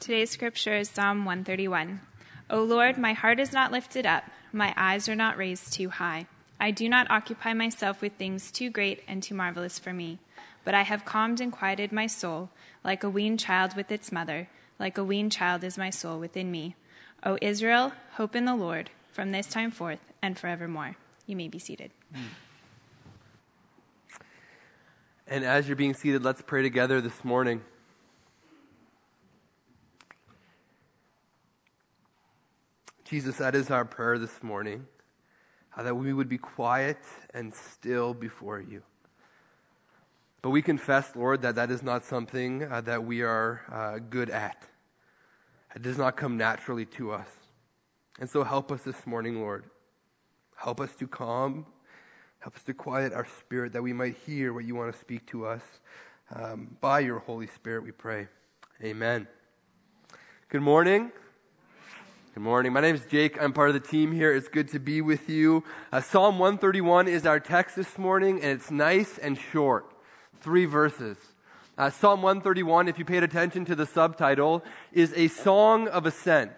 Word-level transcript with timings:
Today's 0.00 0.30
scripture 0.30 0.76
is 0.76 0.88
Psalm 0.88 1.26
131. 1.26 2.00
O 2.48 2.64
Lord, 2.64 2.96
my 2.96 3.12
heart 3.12 3.38
is 3.38 3.52
not 3.52 3.70
lifted 3.70 4.06
up, 4.06 4.24
my 4.50 4.72
eyes 4.74 5.10
are 5.10 5.14
not 5.14 5.36
raised 5.36 5.74
too 5.74 5.90
high. 5.90 6.26
I 6.58 6.70
do 6.70 6.88
not 6.88 7.10
occupy 7.10 7.52
myself 7.52 8.00
with 8.00 8.14
things 8.14 8.50
too 8.50 8.70
great 8.70 9.02
and 9.06 9.22
too 9.22 9.34
marvelous 9.34 9.78
for 9.78 9.92
me, 9.92 10.18
but 10.64 10.74
I 10.74 10.84
have 10.84 11.04
calmed 11.04 11.38
and 11.38 11.52
quieted 11.52 11.92
my 11.92 12.06
soul, 12.06 12.48
like 12.82 13.04
a 13.04 13.10
weaned 13.10 13.40
child 13.40 13.76
with 13.76 13.92
its 13.92 14.10
mother, 14.10 14.48
like 14.78 14.96
a 14.96 15.04
weaned 15.04 15.32
child 15.32 15.64
is 15.64 15.76
my 15.76 15.90
soul 15.90 16.18
within 16.18 16.50
me. 16.50 16.76
O 17.22 17.36
Israel, 17.42 17.92
hope 18.12 18.34
in 18.34 18.46
the 18.46 18.56
Lord, 18.56 18.88
from 19.12 19.32
this 19.32 19.48
time 19.48 19.70
forth 19.70 20.00
and 20.22 20.38
forevermore. 20.38 20.96
You 21.26 21.36
may 21.36 21.48
be 21.48 21.58
seated. 21.58 21.90
Mm. 22.14 22.20
And 25.26 25.44
as 25.44 25.68
you're 25.68 25.76
being 25.76 25.92
seated, 25.92 26.24
let's 26.24 26.40
pray 26.40 26.62
together 26.62 27.02
this 27.02 27.22
morning. 27.22 27.60
Jesus, 33.10 33.38
that 33.38 33.56
is 33.56 33.72
our 33.72 33.84
prayer 33.84 34.20
this 34.20 34.40
morning, 34.40 34.86
uh, 35.76 35.82
that 35.82 35.96
we 35.96 36.12
would 36.12 36.28
be 36.28 36.38
quiet 36.38 36.98
and 37.34 37.52
still 37.52 38.14
before 38.14 38.60
you. 38.60 38.82
But 40.42 40.50
we 40.50 40.62
confess, 40.62 41.16
Lord, 41.16 41.42
that 41.42 41.56
that 41.56 41.72
is 41.72 41.82
not 41.82 42.04
something 42.04 42.62
uh, 42.70 42.82
that 42.82 43.02
we 43.02 43.22
are 43.22 43.62
uh, 43.68 43.98
good 43.98 44.30
at. 44.30 44.62
It 45.74 45.82
does 45.82 45.98
not 45.98 46.16
come 46.16 46.36
naturally 46.36 46.84
to 46.86 47.10
us. 47.10 47.26
And 48.20 48.30
so 48.30 48.44
help 48.44 48.70
us 48.70 48.82
this 48.84 49.04
morning, 49.08 49.40
Lord. 49.40 49.64
Help 50.54 50.80
us 50.80 50.94
to 50.94 51.08
calm, 51.08 51.66
help 52.38 52.54
us 52.54 52.62
to 52.62 52.74
quiet 52.74 53.12
our 53.12 53.26
spirit 53.40 53.72
that 53.72 53.82
we 53.82 53.92
might 53.92 54.18
hear 54.24 54.52
what 54.52 54.64
you 54.64 54.76
want 54.76 54.94
to 54.94 55.00
speak 55.00 55.26
to 55.32 55.46
us. 55.46 55.62
Um, 56.32 56.76
by 56.80 57.00
your 57.00 57.18
Holy 57.18 57.48
Spirit, 57.48 57.82
we 57.82 57.90
pray. 57.90 58.28
Amen. 58.84 59.26
Good 60.48 60.62
morning. 60.62 61.10
Good 62.32 62.44
morning. 62.44 62.72
My 62.72 62.80
name 62.80 62.94
is 62.94 63.04
Jake. 63.06 63.42
I'm 63.42 63.52
part 63.52 63.70
of 63.70 63.74
the 63.74 63.80
team 63.80 64.12
here. 64.12 64.32
It's 64.32 64.46
good 64.46 64.68
to 64.68 64.78
be 64.78 65.00
with 65.00 65.28
you. 65.28 65.64
Uh, 65.90 66.00
Psalm 66.00 66.38
131 66.38 67.08
is 67.08 67.26
our 67.26 67.40
text 67.40 67.74
this 67.74 67.98
morning, 67.98 68.40
and 68.40 68.52
it's 68.52 68.70
nice 68.70 69.18
and 69.18 69.36
short. 69.36 69.92
Three 70.40 70.64
verses. 70.64 71.16
Uh, 71.76 71.90
Psalm 71.90 72.22
131, 72.22 72.86
if 72.86 73.00
you 73.00 73.04
paid 73.04 73.24
attention 73.24 73.64
to 73.64 73.74
the 73.74 73.84
subtitle, 73.84 74.62
is 74.92 75.12
a 75.16 75.26
song 75.26 75.88
of 75.88 76.06
ascent. 76.06 76.52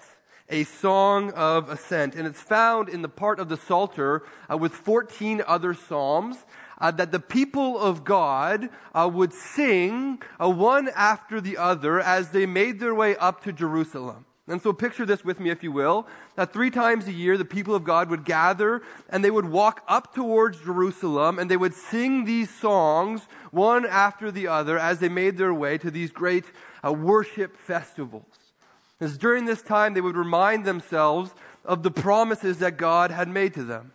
A 0.50 0.64
song 0.64 1.32
of 1.32 1.70
ascent. 1.70 2.16
And 2.16 2.26
it's 2.26 2.42
found 2.42 2.90
in 2.90 3.00
the 3.00 3.08
part 3.08 3.40
of 3.40 3.48
the 3.48 3.56
Psalter 3.56 4.24
uh, 4.50 4.58
with 4.58 4.72
14 4.72 5.42
other 5.46 5.72
psalms 5.72 6.44
uh, 6.82 6.90
that 6.90 7.12
the 7.12 7.18
people 7.18 7.78
of 7.78 8.04
God 8.04 8.68
uh, 8.94 9.08
would 9.10 9.32
sing 9.32 10.20
uh, 10.38 10.50
one 10.50 10.90
after 10.94 11.40
the 11.40 11.56
other 11.56 11.98
as 11.98 12.28
they 12.28 12.44
made 12.44 12.78
their 12.78 12.94
way 12.94 13.16
up 13.16 13.42
to 13.44 13.54
Jerusalem. 13.54 14.26
And 14.48 14.60
so 14.60 14.72
picture 14.72 15.06
this 15.06 15.24
with 15.24 15.38
me, 15.38 15.50
if 15.50 15.62
you 15.62 15.70
will, 15.70 16.06
that 16.34 16.52
three 16.52 16.70
times 16.70 17.06
a 17.06 17.12
year 17.12 17.38
the 17.38 17.44
people 17.44 17.76
of 17.76 17.84
God 17.84 18.10
would 18.10 18.24
gather 18.24 18.82
and 19.08 19.24
they 19.24 19.30
would 19.30 19.46
walk 19.46 19.84
up 19.86 20.14
towards 20.14 20.60
Jerusalem 20.60 21.38
and 21.38 21.48
they 21.48 21.56
would 21.56 21.74
sing 21.74 22.24
these 22.24 22.50
songs 22.50 23.22
one 23.52 23.86
after 23.86 24.32
the 24.32 24.48
other 24.48 24.78
as 24.78 24.98
they 24.98 25.08
made 25.08 25.38
their 25.38 25.54
way 25.54 25.78
to 25.78 25.92
these 25.92 26.10
great 26.10 26.44
uh, 26.84 26.92
worship 26.92 27.56
festivals. 27.56 28.24
As 29.00 29.16
during 29.16 29.44
this 29.44 29.62
time 29.62 29.94
they 29.94 30.00
would 30.00 30.16
remind 30.16 30.64
themselves 30.64 31.32
of 31.64 31.84
the 31.84 31.90
promises 31.92 32.58
that 32.58 32.76
God 32.76 33.12
had 33.12 33.28
made 33.28 33.54
to 33.54 33.62
them. 33.62 33.92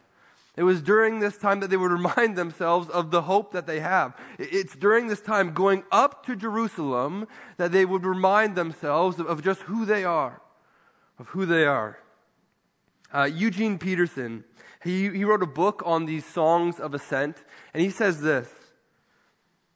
It 0.57 0.63
was 0.63 0.81
during 0.81 1.19
this 1.19 1.37
time 1.37 1.59
that 1.59 1.69
they 1.69 1.77
would 1.77 1.91
remind 2.03 2.35
themselves 2.35 2.89
of 2.89 3.11
the 3.11 3.21
hope 3.21 3.53
that 3.53 3.67
they 3.67 3.79
have. 3.79 4.17
It's 4.39 4.75
during 4.75 5.07
this 5.07 5.21
time 5.21 5.53
going 5.53 5.83
up 5.91 6.25
to 6.25 6.35
Jerusalem 6.35 7.27
that 7.57 7.71
they 7.71 7.85
would 7.85 8.05
remind 8.05 8.55
themselves 8.55 9.19
of, 9.19 9.43
just 9.43 9.61
who 9.61 9.85
they 9.85 10.03
are, 10.03 10.41
of 11.19 11.27
who 11.29 11.45
they 11.45 11.63
are. 11.63 11.99
Uh, 13.13 13.29
Eugene 13.31 13.77
Peterson, 13.77 14.43
he, 14.83 15.09
he 15.09 15.23
wrote 15.23 15.43
a 15.43 15.47
book 15.47 15.81
on 15.85 16.05
these 16.05 16.25
songs 16.25 16.79
of 16.79 16.93
ascent, 16.93 17.37
and 17.73 17.81
he 17.81 17.89
says 17.89 18.21
this. 18.21 18.49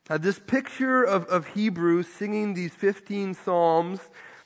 Uh, 0.10 0.18
this 0.18 0.40
picture 0.40 1.04
of, 1.04 1.26
of 1.26 1.48
Hebrews 1.50 2.08
singing 2.08 2.54
these 2.54 2.74
15 2.74 3.36
psalms 3.36 4.02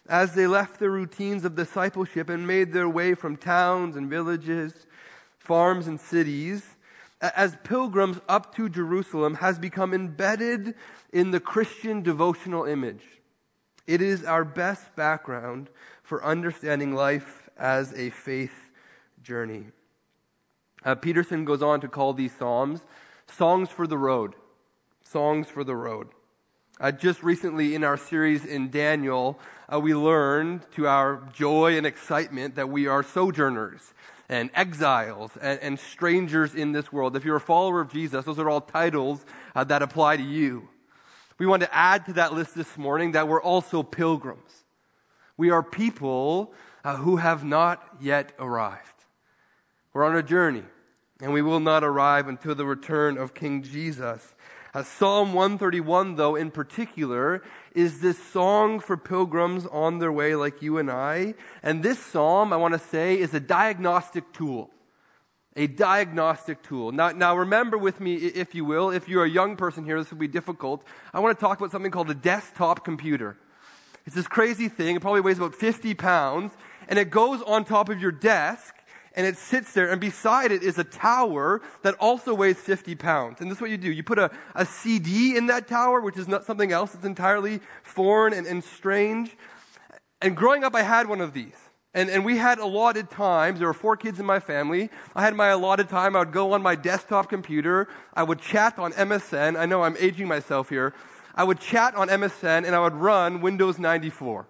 as 0.08 0.36
they 0.36 0.46
left 0.46 0.80
the 0.80 0.90
routines 0.90 1.46
of 1.46 1.56
discipleship 1.56 2.30
and 2.30 2.46
made 2.46 2.74
their 2.74 2.90
way 2.90 3.16
from 3.16 3.38
towns 3.38 3.96
and 3.96 4.08
villages 4.08 4.86
farms 5.46 5.88
and 5.88 6.00
cities, 6.00 6.76
as 7.22 7.58
pilgrims 7.64 8.20
up 8.28 8.54
to 8.56 8.68
Jerusalem, 8.68 9.36
has 9.36 9.58
become 9.58 9.94
embedded 9.94 10.76
in 11.14 11.32
the 11.32 11.40
Christian 11.40 12.02
devotional 12.02 12.66
image. 12.66 13.04
It 13.88 14.02
is 14.02 14.24
our 14.24 14.44
best 14.44 14.96
background 14.96 15.70
for 16.04 16.24
understanding 16.24 16.94
life 16.94 17.50
as 17.58 17.94
a 17.94 18.10
faith 18.10 18.72
journey. 19.24 19.68
Uh, 20.84 20.96
Peterson 20.96 21.46
goes 21.46 21.62
on 21.64 21.82
to 21.82 21.88
call 21.88 22.14
these 22.14 22.36
Psalms 22.36 22.82
songs 23.28 23.70
for 23.70 23.88
the 23.88 23.98
road. 23.98 24.36
Songs 25.04 25.48
for 25.48 25.64
the 25.64 25.76
road. 25.76 26.10
Uh, 26.80 26.92
just 26.92 27.24
recently 27.24 27.74
in 27.74 27.84
our 27.84 27.96
series 27.96 28.44
in 28.44 28.70
Daniel, 28.70 29.40
uh, 29.72 29.80
we 29.80 29.96
learned 29.96 30.62
to 30.74 30.88
our 30.88 31.24
joy 31.34 31.78
and 31.78 31.86
excitement 31.86 32.56
that 32.56 32.70
we 32.70 32.86
are 32.86 33.02
sojourners 33.02 33.94
and 34.30 34.50
exiles 34.54 35.32
and, 35.42 35.60
and, 35.60 35.80
strangers 35.80 36.56
in 36.56 36.72
this 36.72 36.92
world. 36.92 37.16
If 37.16 37.24
you're 37.24 37.36
a 37.36 37.42
follower 37.42 37.82
of 37.82 37.92
Jesus, 37.92 38.26
those 38.26 38.40
are 38.40 38.50
all 38.50 38.62
titles 38.62 39.26
uh, 39.56 39.64
that 39.66 39.82
apply 39.82 40.18
to 40.18 40.24
you. 40.24 40.68
We 41.38 41.46
want 41.46 41.62
to 41.64 41.76
add 41.76 42.06
to 42.08 42.14
that 42.14 42.34
list 42.34 42.56
this 42.56 42.78
morning 42.78 43.12
that 43.12 43.28
we're 43.28 43.42
also 43.42 43.84
pilgrims. 43.84 44.64
We 45.38 45.50
are 45.50 45.62
people 45.62 46.54
uh, 46.84 46.98
who 46.98 47.18
have 47.18 47.44
not 47.44 47.84
yet 48.00 48.34
arrived. 48.40 49.04
We're 49.94 50.06
on 50.06 50.16
a 50.16 50.24
journey, 50.24 50.64
and 51.22 51.34
we 51.34 51.42
will 51.42 51.60
not 51.60 51.84
arrive 51.84 52.28
until 52.28 52.56
the 52.56 52.66
return 52.66 53.18
of 53.18 53.34
King 53.34 53.64
Jesus. 53.64 54.35
Uh, 54.76 54.84
Psalm 54.84 55.32
131, 55.32 56.18
though, 56.18 56.36
in 56.36 56.52
particular, 56.52 57.42
is 57.74 58.02
this 58.02 58.22
song 58.34 58.82
for 58.82 58.98
pilgrims 58.98 59.66
on 59.68 60.00
their 60.00 60.12
way 60.12 60.36
like 60.36 60.62
you 60.62 60.78
and 60.80 60.92
I. 60.92 61.36
And 61.64 61.82
this 61.82 61.98
psalm, 61.98 62.52
I 62.52 62.58
want 62.58 62.74
to 62.74 62.80
say, 62.90 63.18
is 63.18 63.34
a 63.34 63.40
diagnostic 63.40 64.34
tool. 64.34 64.70
A 65.56 65.68
diagnostic 65.68 66.62
tool. 66.62 66.92
Now, 66.92 67.12
now 67.12 67.38
remember 67.38 67.78
with 67.78 68.02
me, 68.02 68.16
if 68.16 68.54
you 68.54 68.66
will, 68.66 68.90
if 68.90 69.08
you're 69.08 69.24
a 69.24 69.30
young 69.30 69.56
person 69.56 69.86
here, 69.86 69.98
this 69.98 70.12
will 70.12 70.18
be 70.18 70.28
difficult. 70.28 70.84
I 71.14 71.22
want 71.22 71.40
to 71.40 71.42
talk 71.42 71.58
about 71.58 71.72
something 71.72 71.92
called 71.92 72.10
a 72.10 72.14
desktop 72.14 72.84
computer. 72.84 73.38
It's 74.06 74.18
this 74.18 74.28
crazy 74.28 74.68
thing. 74.68 74.98
It 74.98 75.02
probably 75.02 75.22
weighs 75.22 75.38
about 75.38 75.56
50 75.56 75.94
pounds, 75.94 76.52
and 76.90 77.00
it 77.00 77.12
goes 77.12 77.42
on 77.44 77.64
top 77.64 77.88
of 77.88 78.02
your 78.02 78.12
desk, 78.12 78.76
and 79.16 79.26
it 79.26 79.38
sits 79.38 79.74
there, 79.74 79.90
and 79.90 80.00
beside 80.00 80.52
it 80.52 80.62
is 80.62 80.78
a 80.78 80.84
tower 80.84 81.62
that 81.84 81.96
also 81.96 82.36
weighs 82.36 82.58
50 82.58 82.96
pounds. 82.96 83.40
And 83.40 83.50
this 83.50 83.58
is 83.58 83.62
what 83.62 83.72
you 83.72 83.78
do. 83.78 83.92
You 83.92 84.04
put 84.04 84.20
a, 84.20 84.30
a 84.54 84.66
CD 84.66 85.38
in 85.38 85.48
that 85.48 85.68
tower, 85.68 86.02
which 86.02 86.18
is 86.18 86.28
not 86.28 86.44
something 86.44 86.72
else 86.72 86.92
that's 86.92 87.06
entirely 87.06 87.62
foreign 87.82 88.34
and, 88.34 88.46
and 88.46 88.64
strange. 88.64 89.36
And 90.22 90.36
growing 90.36 90.64
up, 90.64 90.76
I 90.76 90.84
had 90.84 91.08
one 91.08 91.22
of 91.22 91.34
these. 91.34 91.56
And, 91.94 92.10
and 92.10 92.26
we 92.26 92.38
had 92.38 92.60
allotted 92.60 93.10
times. 93.10 93.60
There 93.60 93.70
were 93.70 93.74
four 93.74 93.96
kids 93.96 94.20
in 94.20 94.26
my 94.26 94.42
family. 94.42 94.90
I 95.16 95.22
had 95.22 95.34
my 95.34 95.48
allotted 95.48 95.88
time. 95.88 96.18
I 96.18 96.20
would 96.20 96.34
go 96.34 96.52
on 96.52 96.62
my 96.62 96.76
desktop 96.76 97.30
computer. 97.30 97.88
I 98.14 98.24
would 98.24 98.42
chat 98.42 98.78
on 98.78 98.92
MSN. 98.92 99.58
I 99.58 99.66
know 99.66 99.84
I'm 99.84 99.96
aging 99.98 100.28
myself 100.28 100.68
here. 100.68 100.94
I 101.36 101.46
would 101.46 101.62
chat 101.62 101.96
on 101.96 102.10
MSN 102.10 102.66
and 102.66 102.76
I 102.76 102.80
would 102.80 102.96
run 102.96 103.40
Windows 103.40 103.80
94. 103.80 104.46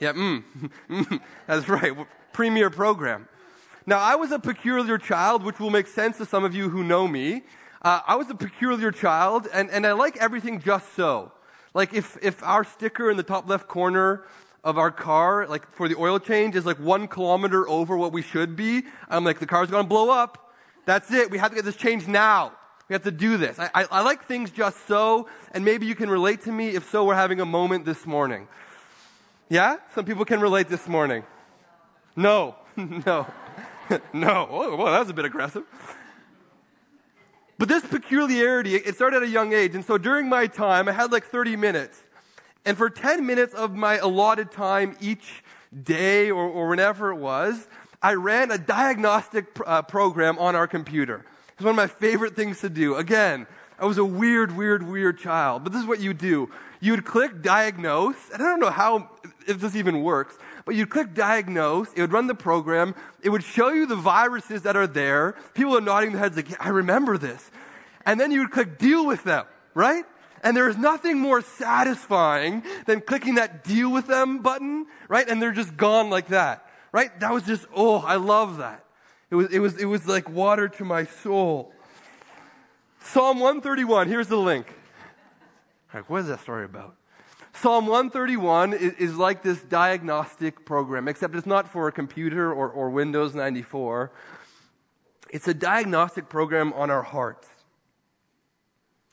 Yeah, 0.00 0.12
mm, 0.12 0.42
mm 0.90 1.20
that's 1.46 1.68
right. 1.68 1.92
Premier 2.32 2.68
program. 2.68 3.28
Now, 3.86 3.98
I 3.98 4.14
was 4.14 4.32
a 4.32 4.38
peculiar 4.38 4.96
child, 4.96 5.42
which 5.42 5.60
will 5.60 5.70
make 5.70 5.86
sense 5.86 6.16
to 6.16 6.24
some 6.24 6.42
of 6.42 6.54
you 6.54 6.70
who 6.70 6.82
know 6.82 7.06
me. 7.06 7.42
Uh, 7.82 8.00
I 8.06 8.16
was 8.16 8.30
a 8.30 8.34
peculiar 8.34 8.90
child, 8.90 9.46
and, 9.52 9.70
and 9.70 9.86
I 9.86 9.92
like 9.92 10.16
everything 10.16 10.60
just 10.60 10.94
so. 10.94 11.32
Like, 11.74 11.92
if, 11.92 12.16
if 12.22 12.42
our 12.42 12.64
sticker 12.64 13.10
in 13.10 13.18
the 13.18 13.22
top 13.22 13.46
left 13.46 13.68
corner 13.68 14.24
of 14.62 14.78
our 14.78 14.90
car, 14.90 15.46
like 15.46 15.70
for 15.70 15.86
the 15.86 15.96
oil 15.96 16.18
change, 16.18 16.56
is 16.56 16.64
like 16.64 16.78
one 16.78 17.08
kilometer 17.08 17.68
over 17.68 17.94
what 17.96 18.12
we 18.12 18.22
should 18.22 18.56
be, 18.56 18.84
I'm 19.10 19.22
like, 19.22 19.38
the 19.38 19.46
car's 19.46 19.70
gonna 19.70 19.86
blow 19.86 20.08
up. 20.08 20.54
That's 20.86 21.12
it. 21.12 21.30
We 21.30 21.36
have 21.36 21.50
to 21.50 21.56
get 21.56 21.66
this 21.66 21.76
changed 21.76 22.08
now. 22.08 22.52
We 22.88 22.94
have 22.94 23.02
to 23.02 23.10
do 23.10 23.36
this. 23.36 23.58
I, 23.58 23.70
I, 23.74 23.86
I 23.90 24.02
like 24.02 24.24
things 24.24 24.50
just 24.50 24.86
so, 24.86 25.28
and 25.52 25.62
maybe 25.62 25.84
you 25.84 25.94
can 25.94 26.08
relate 26.08 26.42
to 26.42 26.52
me. 26.52 26.70
If 26.70 26.90
so, 26.90 27.04
we're 27.04 27.14
having 27.14 27.40
a 27.40 27.46
moment 27.46 27.84
this 27.84 28.06
morning. 28.06 28.48
Yeah? 29.50 29.76
Some 29.94 30.06
people 30.06 30.24
can 30.24 30.40
relate 30.40 30.68
this 30.68 30.88
morning. 30.88 31.24
No. 32.16 32.56
no. 32.76 33.26
no. 34.12 34.48
Oh, 34.50 34.76
well, 34.76 34.92
that 34.92 35.00
was 35.00 35.10
a 35.10 35.14
bit 35.14 35.24
aggressive. 35.24 35.64
But 37.58 37.68
this 37.68 37.84
peculiarity, 37.86 38.74
it 38.74 38.96
started 38.96 39.18
at 39.18 39.22
a 39.22 39.28
young 39.28 39.52
age. 39.52 39.74
And 39.74 39.84
so 39.84 39.96
during 39.96 40.28
my 40.28 40.46
time, 40.46 40.88
I 40.88 40.92
had 40.92 41.12
like 41.12 41.24
30 41.24 41.56
minutes. 41.56 42.00
And 42.64 42.76
for 42.76 42.90
10 42.90 43.24
minutes 43.26 43.54
of 43.54 43.74
my 43.74 43.98
allotted 43.98 44.50
time 44.50 44.96
each 45.00 45.44
day 45.82 46.30
or, 46.30 46.44
or 46.44 46.68
whenever 46.68 47.10
it 47.10 47.16
was, 47.16 47.68
I 48.02 48.14
ran 48.14 48.50
a 48.50 48.58
diagnostic 48.58 49.46
uh, 49.64 49.82
program 49.82 50.38
on 50.38 50.56
our 50.56 50.66
computer. 50.66 51.24
It's 51.54 51.62
one 51.62 51.70
of 51.70 51.76
my 51.76 51.86
favorite 51.86 52.34
things 52.34 52.60
to 52.60 52.68
do. 52.68 52.96
Again, 52.96 53.46
I 53.78 53.86
was 53.86 53.98
a 53.98 54.04
weird, 54.04 54.56
weird, 54.56 54.82
weird 54.86 55.18
child. 55.18 55.64
But 55.64 55.72
this 55.72 55.82
is 55.82 55.86
what 55.86 56.00
you 56.00 56.14
do. 56.14 56.50
You 56.80 56.92
would 56.92 57.04
click 57.04 57.42
diagnose, 57.42 58.30
and 58.32 58.42
I 58.42 58.46
don't 58.46 58.60
know 58.60 58.70
how, 58.70 59.10
if 59.46 59.60
this 59.60 59.76
even 59.76 60.02
works, 60.02 60.36
but 60.64 60.74
you'd 60.74 60.90
click 60.90 61.14
diagnose, 61.14 61.92
it 61.92 62.00
would 62.00 62.12
run 62.12 62.26
the 62.26 62.34
program, 62.34 62.94
it 63.22 63.28
would 63.28 63.42
show 63.42 63.68
you 63.68 63.86
the 63.86 63.96
viruses 63.96 64.62
that 64.62 64.76
are 64.76 64.86
there. 64.86 65.34
People 65.54 65.76
are 65.76 65.80
nodding 65.80 66.12
their 66.12 66.20
heads 66.20 66.36
like, 66.36 66.48
I 66.64 66.70
remember 66.70 67.18
this. 67.18 67.50
And 68.06 68.18
then 68.18 68.30
you 68.30 68.40
would 68.40 68.50
click 68.50 68.78
deal 68.78 69.06
with 69.06 69.24
them, 69.24 69.46
right? 69.74 70.04
And 70.42 70.56
there 70.56 70.68
is 70.68 70.76
nothing 70.76 71.18
more 71.18 71.40
satisfying 71.40 72.62
than 72.86 73.00
clicking 73.00 73.36
that 73.36 73.64
deal 73.64 73.90
with 73.90 74.06
them 74.06 74.38
button, 74.38 74.86
right? 75.08 75.28
And 75.28 75.40
they're 75.40 75.52
just 75.52 75.76
gone 75.76 76.10
like 76.10 76.28
that, 76.28 76.66
right? 76.92 77.18
That 77.20 77.32
was 77.32 77.44
just, 77.44 77.66
oh, 77.74 77.98
I 77.98 78.16
love 78.16 78.58
that. 78.58 78.84
It 79.30 79.36
was, 79.36 79.50
it 79.50 79.58
was, 79.58 79.78
it 79.78 79.86
was 79.86 80.06
like 80.06 80.28
water 80.28 80.68
to 80.68 80.84
my 80.84 81.04
soul. 81.04 81.72
Psalm 83.00 83.40
131, 83.40 84.08
here's 84.08 84.28
the 84.28 84.36
link. 84.36 84.66
Like, 85.92 86.10
what 86.10 86.22
is 86.22 86.26
that 86.28 86.40
story 86.40 86.64
about? 86.64 86.94
Psalm 87.56 87.86
131 87.86 88.72
is, 88.72 88.92
is, 88.94 89.16
like 89.16 89.42
this 89.42 89.62
diagnostic 89.62 90.66
program, 90.66 91.06
except 91.06 91.36
it's 91.36 91.46
not 91.46 91.68
for 91.68 91.86
a 91.86 91.92
computer 91.92 92.52
or, 92.52 92.68
or 92.68 92.90
Windows 92.90 93.32
94. 93.32 94.10
It's 95.30 95.46
a 95.46 95.54
diagnostic 95.54 96.28
program 96.28 96.72
on 96.72 96.90
our 96.90 97.02
hearts. 97.02 97.48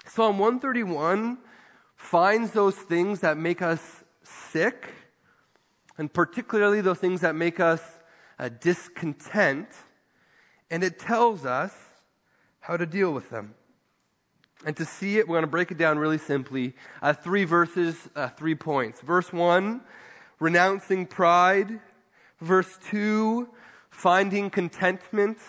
Psalm 0.06 0.40
131 0.40 1.38
finds 1.96 2.52
those 2.52 2.76
things 2.76 3.20
that 3.20 3.38
make 3.38 3.62
us 3.62 4.04
sick, 4.24 4.90
and 6.00 6.12
particularly 6.12 6.82
those 6.82 6.98
things 6.98 7.22
that 7.22 7.36
make 7.36 7.60
us 7.60 7.82
uh, 8.40 8.50
discontent, 8.60 9.68
and 10.72 10.84
it 10.84 10.98
tells 10.98 11.46
us 11.46 11.74
how 12.62 12.76
to 12.76 12.88
deal 12.88 13.14
with 13.14 13.30
them. 13.30 13.54
And 14.66 14.75
to 14.78 14.86
see 14.86 15.18
it, 15.18 15.28
we're 15.28 15.36
going 15.36 15.44
to 15.44 15.48
break 15.48 15.72
it 15.72 15.78
down 15.78 15.98
really 15.98 16.18
simply. 16.18 16.75
Uh, 17.02 17.13
three 17.13 17.46
verses, 17.46 17.98
uh, 18.16 18.30
three 18.30 18.56
points. 18.56 19.02
Verse 19.02 19.34
one, 19.34 19.81
renouncing 20.40 21.08
pride. 21.08 21.80
Verse 22.40 22.78
two, 22.90 23.50
finding 23.90 24.50
contentment. 24.50 25.40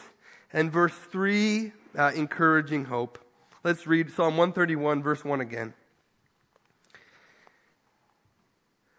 And 0.53 0.73
verse 0.73 0.95
three, 1.11 1.73
uh, 1.99 2.13
encouraging 2.15 2.87
hope. 2.87 3.19
Let's 3.65 3.87
read 3.87 4.11
Psalm 4.11 4.37
131, 4.37 5.03
verse 5.05 5.25
1 5.25 5.41
again. 5.41 5.75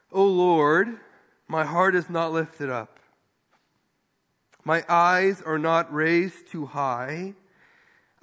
O 0.09 0.23
Lord, 0.23 0.99
my 1.47 1.65
heart 1.65 1.95
is 1.95 2.09
not 2.09 2.31
lifted 2.31 2.69
up. 2.69 2.99
My 4.63 4.85
eyes 4.87 5.41
are 5.41 5.59
not 5.59 5.93
raised 5.93 6.47
too 6.47 6.67
high. 6.67 7.33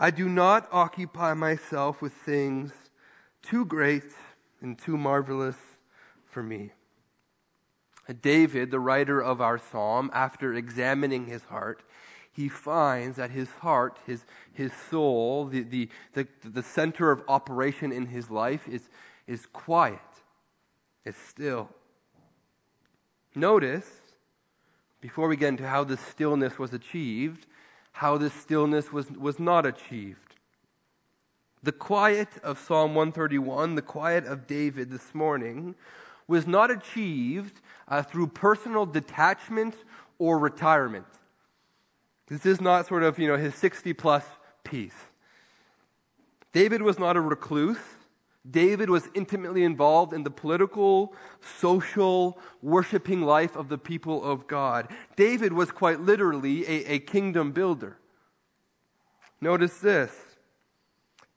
I 0.02 0.11
do 0.11 0.31
not 0.31 0.67
occupy 0.73 1.35
myself 1.35 2.00
with 2.00 2.14
things 2.14 2.73
too 3.43 3.67
great 3.67 4.11
and 4.62 4.79
too 4.79 4.97
marvelous 4.97 5.58
for 6.25 6.43
me. 6.43 6.70
David, 8.23 8.70
the 8.70 8.81
writer 8.81 9.23
of 9.23 9.43
our 9.43 9.58
psalm, 9.58 10.11
after 10.14 10.55
examining 10.55 11.26
his 11.26 11.44
heart, 11.44 11.82
he 12.32 12.49
finds 12.49 13.19
that 13.19 13.31
his 13.31 13.50
heart, 13.50 13.99
his, 14.06 14.25
his 14.55 14.73
soul, 14.73 15.44
the, 15.44 15.64
the, 15.64 15.91
the, 16.14 16.26
the 16.44 16.62
center 16.62 17.11
of 17.11 17.23
operation 17.29 17.93
in 17.93 18.06
his 18.06 18.31
life 18.31 18.67
is, 18.67 18.88
is 19.26 19.44
quiet, 19.52 20.00
is 21.05 21.14
still. 21.29 21.69
Notice, 23.35 23.91
before 25.02 25.29
we 25.29 25.37
get 25.37 25.49
into 25.49 25.69
how 25.69 25.85
this 25.85 26.00
stillness 26.00 26.58
was 26.58 26.73
achieved, 26.73 27.44
how 27.93 28.17
this 28.17 28.33
stillness 28.33 28.93
was, 28.93 29.11
was 29.11 29.39
not 29.39 29.67
achieved. 29.67 30.37
The 31.63 31.73
quiet 31.73 32.29
of 32.43 32.59
Psalm 32.59 32.95
131, 32.95 33.75
the 33.75 33.83
quiet 33.83 34.25
of 34.25 34.47
David 34.47 34.91
this 34.91 35.15
morning, 35.15 35.75
was 36.27 36.47
not 36.47 36.71
achieved 36.71 37.61
uh, 37.89 38.03
through 38.03 38.29
personal 38.29 38.87
detachment 38.87 39.75
or 40.19 40.39
retirement. 40.39 41.07
This 42.29 42.47
is 42.47 42.61
not 42.61 42.87
sort 42.87 43.03
of, 43.03 43.19
you 43.19 43.27
know, 43.27 43.37
his 43.37 43.55
60 43.57 43.93
plus 43.95 44.25
peace. 44.65 44.95
David 46.53 46.83
was 46.83 46.99
not 46.99 47.17
a 47.17 47.21
recluse. 47.21 47.79
David 48.50 48.91
was 48.91 49.08
intimately 49.14 49.62
involved 49.62 50.12
in 50.12 50.25
the 50.25 50.31
political, 50.31 51.14
social, 51.41 52.38
worshiping 52.62 53.23
life 53.23 53.56
of 53.56 53.69
the 53.69 53.79
people 53.79 54.25
of 54.25 54.47
God. 54.47 54.88
David 55.17 55.52
was 55.52 55.70
quite 55.70 56.00
literally 56.00 56.67
a, 56.67 56.94
a 56.94 56.99
kingdom 56.99 57.52
builder. 57.52 57.99
Notice 59.41 59.79
this 59.79 60.12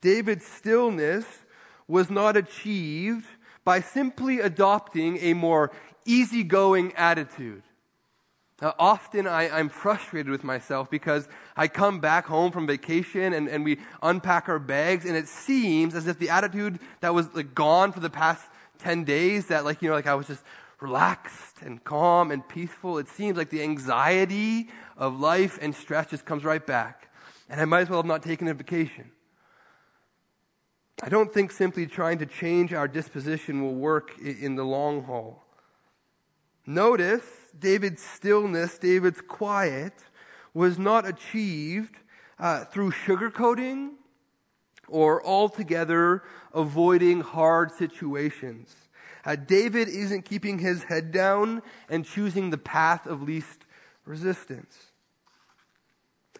David's 0.00 0.46
stillness 0.46 1.24
was 1.86 2.10
not 2.10 2.36
achieved 2.36 3.26
by 3.64 3.80
simply 3.80 4.40
adopting 4.40 5.18
a 5.18 5.34
more 5.34 5.70
easygoing 6.04 6.92
attitude. 6.94 7.62
Uh, 8.64 8.72
often 8.78 9.26
I, 9.26 9.60
am 9.60 9.68
frustrated 9.68 10.30
with 10.30 10.42
myself 10.42 10.90
because 10.90 11.28
I 11.54 11.68
come 11.68 12.00
back 12.00 12.24
home 12.24 12.50
from 12.50 12.66
vacation 12.66 13.34
and, 13.34 13.46
and 13.46 13.62
we 13.62 13.78
unpack 14.02 14.48
our 14.48 14.58
bags 14.58 15.04
and 15.04 15.14
it 15.14 15.28
seems 15.28 15.94
as 15.94 16.06
if 16.06 16.18
the 16.18 16.30
attitude 16.30 16.78
that 17.02 17.12
was 17.12 17.28
like 17.34 17.54
gone 17.54 17.92
for 17.92 18.00
the 18.00 18.08
past 18.08 18.46
10 18.78 19.04
days, 19.04 19.48
that 19.48 19.66
like, 19.66 19.82
you 19.82 19.90
know, 19.90 19.94
like 19.94 20.06
I 20.06 20.14
was 20.14 20.28
just 20.28 20.42
relaxed 20.80 21.60
and 21.60 21.84
calm 21.84 22.30
and 22.30 22.48
peaceful, 22.48 22.96
it 22.96 23.06
seems 23.06 23.36
like 23.36 23.50
the 23.50 23.60
anxiety 23.60 24.70
of 24.96 25.20
life 25.20 25.58
and 25.60 25.74
stress 25.74 26.08
just 26.08 26.24
comes 26.24 26.42
right 26.42 26.66
back. 26.66 27.10
And 27.50 27.60
I 27.60 27.66
might 27.66 27.82
as 27.82 27.90
well 27.90 27.98
have 27.98 28.06
not 28.06 28.22
taken 28.22 28.48
a 28.48 28.54
vacation. 28.54 29.10
I 31.02 31.10
don't 31.10 31.34
think 31.34 31.52
simply 31.52 31.86
trying 31.86 32.16
to 32.16 32.26
change 32.26 32.72
our 32.72 32.88
disposition 32.88 33.62
will 33.62 33.74
work 33.74 34.18
in 34.18 34.56
the 34.56 34.64
long 34.64 35.04
haul. 35.04 35.44
Notice 36.64 37.43
David's 37.58 38.02
stillness, 38.02 38.78
David's 38.78 39.20
quiet, 39.20 39.94
was 40.52 40.78
not 40.78 41.06
achieved 41.06 41.96
uh, 42.38 42.64
through 42.64 42.90
sugarcoating 42.90 43.90
or 44.88 45.24
altogether 45.26 46.22
avoiding 46.52 47.20
hard 47.20 47.72
situations. 47.72 48.74
Uh, 49.24 49.36
David 49.36 49.88
isn't 49.88 50.24
keeping 50.24 50.58
his 50.58 50.84
head 50.84 51.10
down 51.10 51.62
and 51.88 52.04
choosing 52.04 52.50
the 52.50 52.58
path 52.58 53.06
of 53.06 53.22
least 53.22 53.64
resistance. 54.04 54.92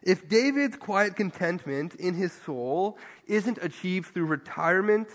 If 0.03 0.29
David's 0.29 0.77
quiet 0.77 1.17
contentment 1.17 1.95
in 1.95 2.15
his 2.15 2.33
soul 2.33 2.99
isn't 3.27 3.59
achieved 3.63 4.13
through 4.13 4.27
retirement 4.27 5.09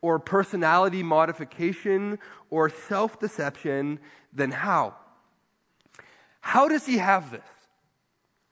or 0.00 0.20
personality 0.20 1.02
modification 1.02 2.20
or 2.48 2.70
self 2.70 3.18
deception, 3.18 3.98
then 4.32 4.52
how? 4.52 4.94
How 6.46 6.68
does 6.68 6.86
he 6.86 6.98
have 6.98 7.32
this? 7.32 7.42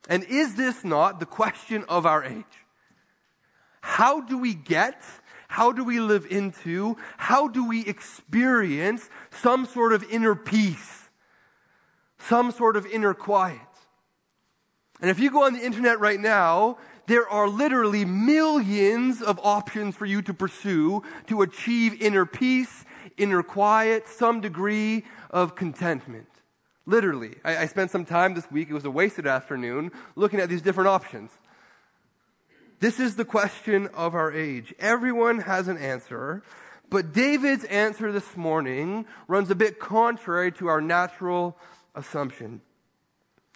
And 0.09 0.25
is 0.25 0.57
this 0.57 0.83
not 0.83 1.21
the 1.21 1.27
question 1.27 1.85
of 1.89 2.07
our 2.07 2.25
age? 2.25 2.57
How 3.83 4.21
do 4.21 4.37
we 4.37 4.53
get, 4.53 5.01
how 5.47 5.71
do 5.71 5.85
we 5.85 6.01
live 6.01 6.27
into, 6.29 6.97
how 7.17 7.47
do 7.47 7.69
we 7.69 7.87
experience 7.87 9.09
some 9.31 9.65
sort 9.65 9.93
of 9.93 10.03
inner 10.11 10.35
peace, 10.35 11.09
some 12.19 12.51
sort 12.51 12.77
of 12.77 12.85
inner 12.85 13.15
quiet? 13.15 13.61
And 15.01 15.09
if 15.09 15.21
you 15.21 15.31
go 15.31 15.45
on 15.45 15.53
the 15.53 15.65
internet 15.65 16.01
right 16.01 16.19
now, 16.19 16.79
there 17.07 17.29
are 17.29 17.47
literally 17.47 18.05
millions 18.05 19.23
of 19.23 19.39
options 19.41 19.95
for 19.95 20.05
you 20.05 20.21
to 20.23 20.35
pursue 20.35 21.05
to 21.29 21.43
achieve 21.43 22.03
inner 22.03 22.27
peace, 22.27 22.85
inner 23.17 23.45
quiet, 23.45 24.09
some 24.09 24.41
degree 24.41 25.05
of 25.31 25.55
contentment. 25.55 26.27
Literally. 26.87 27.37
I, 27.45 27.59
I, 27.59 27.67
spent 27.67 27.91
some 27.91 28.05
time 28.05 28.35
this 28.35 28.51
week, 28.51 28.69
it 28.69 28.75
was 28.75 28.85
a 28.85 28.91
wasted 28.91 29.27
afternoon, 29.27 29.91
looking 30.17 30.41
at 30.41 30.49
these 30.49 30.63
different 30.63 30.89
options. 30.89 31.31
This 32.81 33.01
is 33.01 33.17
the 33.17 33.25
question 33.25 33.89
of 33.95 34.15
our 34.15 34.31
age. 34.31 34.75
Everyone 34.79 35.41
has 35.41 35.69
an 35.69 35.79
answer, 35.79 36.43
but 36.91 37.13
David's 37.13 37.65
answer 37.65 38.13
this 38.13 38.37
morning 38.37 39.07
runs 39.27 39.51
a 39.51 39.55
bit 39.55 39.79
contrary 39.79 40.53
to 40.53 40.67
our 40.67 40.83
natural 40.83 41.57
assumption. 41.95 42.61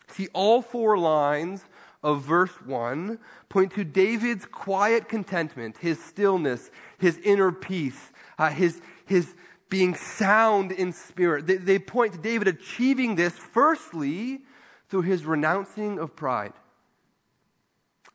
See, 0.08 0.28
all 0.32 0.62
four 0.62 0.96
lines 0.96 1.64
of 2.02 2.22
verse 2.22 2.52
1 2.64 3.18
point 3.48 3.72
to 3.74 3.84
David's 3.84 4.46
quiet 4.46 5.08
contentment, 5.08 5.76
his 5.78 6.02
stillness, 6.02 6.70
his 6.98 7.18
inner 7.18 7.52
peace, 7.52 8.12
uh, 8.38 8.50
his, 8.50 8.80
his 9.04 9.34
being 9.68 9.94
sound 9.94 10.72
in 10.72 10.92
spirit. 10.92 11.46
They, 11.46 11.56
they 11.56 11.78
point 11.78 12.12
to 12.14 12.18
David 12.18 12.48
achieving 12.48 13.14
this 13.16 13.34
firstly 13.34 14.40
through 14.88 15.02
his 15.02 15.24
renouncing 15.24 15.98
of 15.98 16.16
pride. 16.16 16.54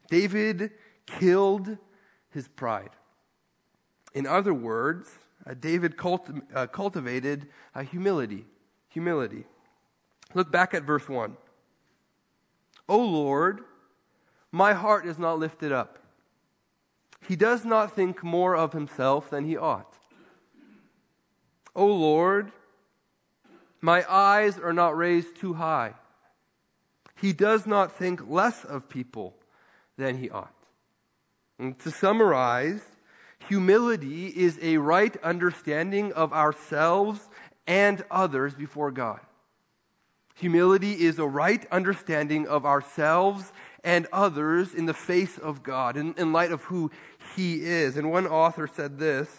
David 0.09 0.71
killed 1.05 1.77
his 2.29 2.47
pride. 2.47 2.89
In 4.13 4.25
other 4.25 4.53
words, 4.53 5.09
uh, 5.45 5.53
David 5.53 5.95
uh, 6.53 6.67
cultivated 6.67 7.47
uh, 7.75 7.81
humility. 7.81 8.45
Humility. 8.89 9.45
Look 10.33 10.51
back 10.51 10.73
at 10.73 10.83
verse 10.83 11.07
1. 11.07 11.35
O 12.89 12.97
Lord, 12.97 13.61
my 14.51 14.73
heart 14.73 15.05
is 15.05 15.17
not 15.17 15.39
lifted 15.39 15.71
up. 15.71 15.99
he 17.27 17.35
does 17.35 17.63
not 17.63 17.95
think 17.95 18.21
more 18.23 18.55
of 18.55 18.73
himself 18.73 19.29
than 19.29 19.45
he 19.45 19.55
ought. 19.55 19.97
O 21.75 21.85
Lord, 21.87 22.51
my 23.81 24.05
eyes 24.09 24.57
are 24.59 24.73
not 24.73 24.95
raised 24.95 25.35
too 25.35 25.53
high. 25.53 25.93
He 27.19 27.33
does 27.33 27.65
not 27.65 27.97
think 27.97 28.29
less 28.29 28.63
of 28.63 28.89
people 28.89 29.35
than 29.97 30.17
he 30.17 30.29
ought. 30.29 30.53
And 31.59 31.77
to 31.79 31.91
summarize, 31.91 32.81
humility 33.47 34.27
is 34.27 34.59
a 34.61 34.77
right 34.77 35.15
understanding 35.23 36.11
of 36.13 36.33
ourselves 36.33 37.29
and 37.67 38.03
others 38.11 38.55
before 38.55 38.91
God. 38.91 39.19
Humility 40.35 40.93
is 40.93 41.19
a 41.19 41.27
right 41.27 41.65
understanding 41.71 42.47
of 42.47 42.65
ourselves 42.65 43.53
and 43.83 44.07
others 44.11 44.73
in 44.73 44.85
the 44.85 44.93
face 44.93 45.37
of 45.37 45.61
God, 45.61 45.95
in, 45.95 46.13
in 46.17 46.33
light 46.33 46.51
of 46.51 46.63
who 46.63 46.89
He 47.35 47.61
is. 47.61 47.97
And 47.97 48.11
one 48.11 48.27
author 48.27 48.67
said 48.67 48.97
this 48.97 49.29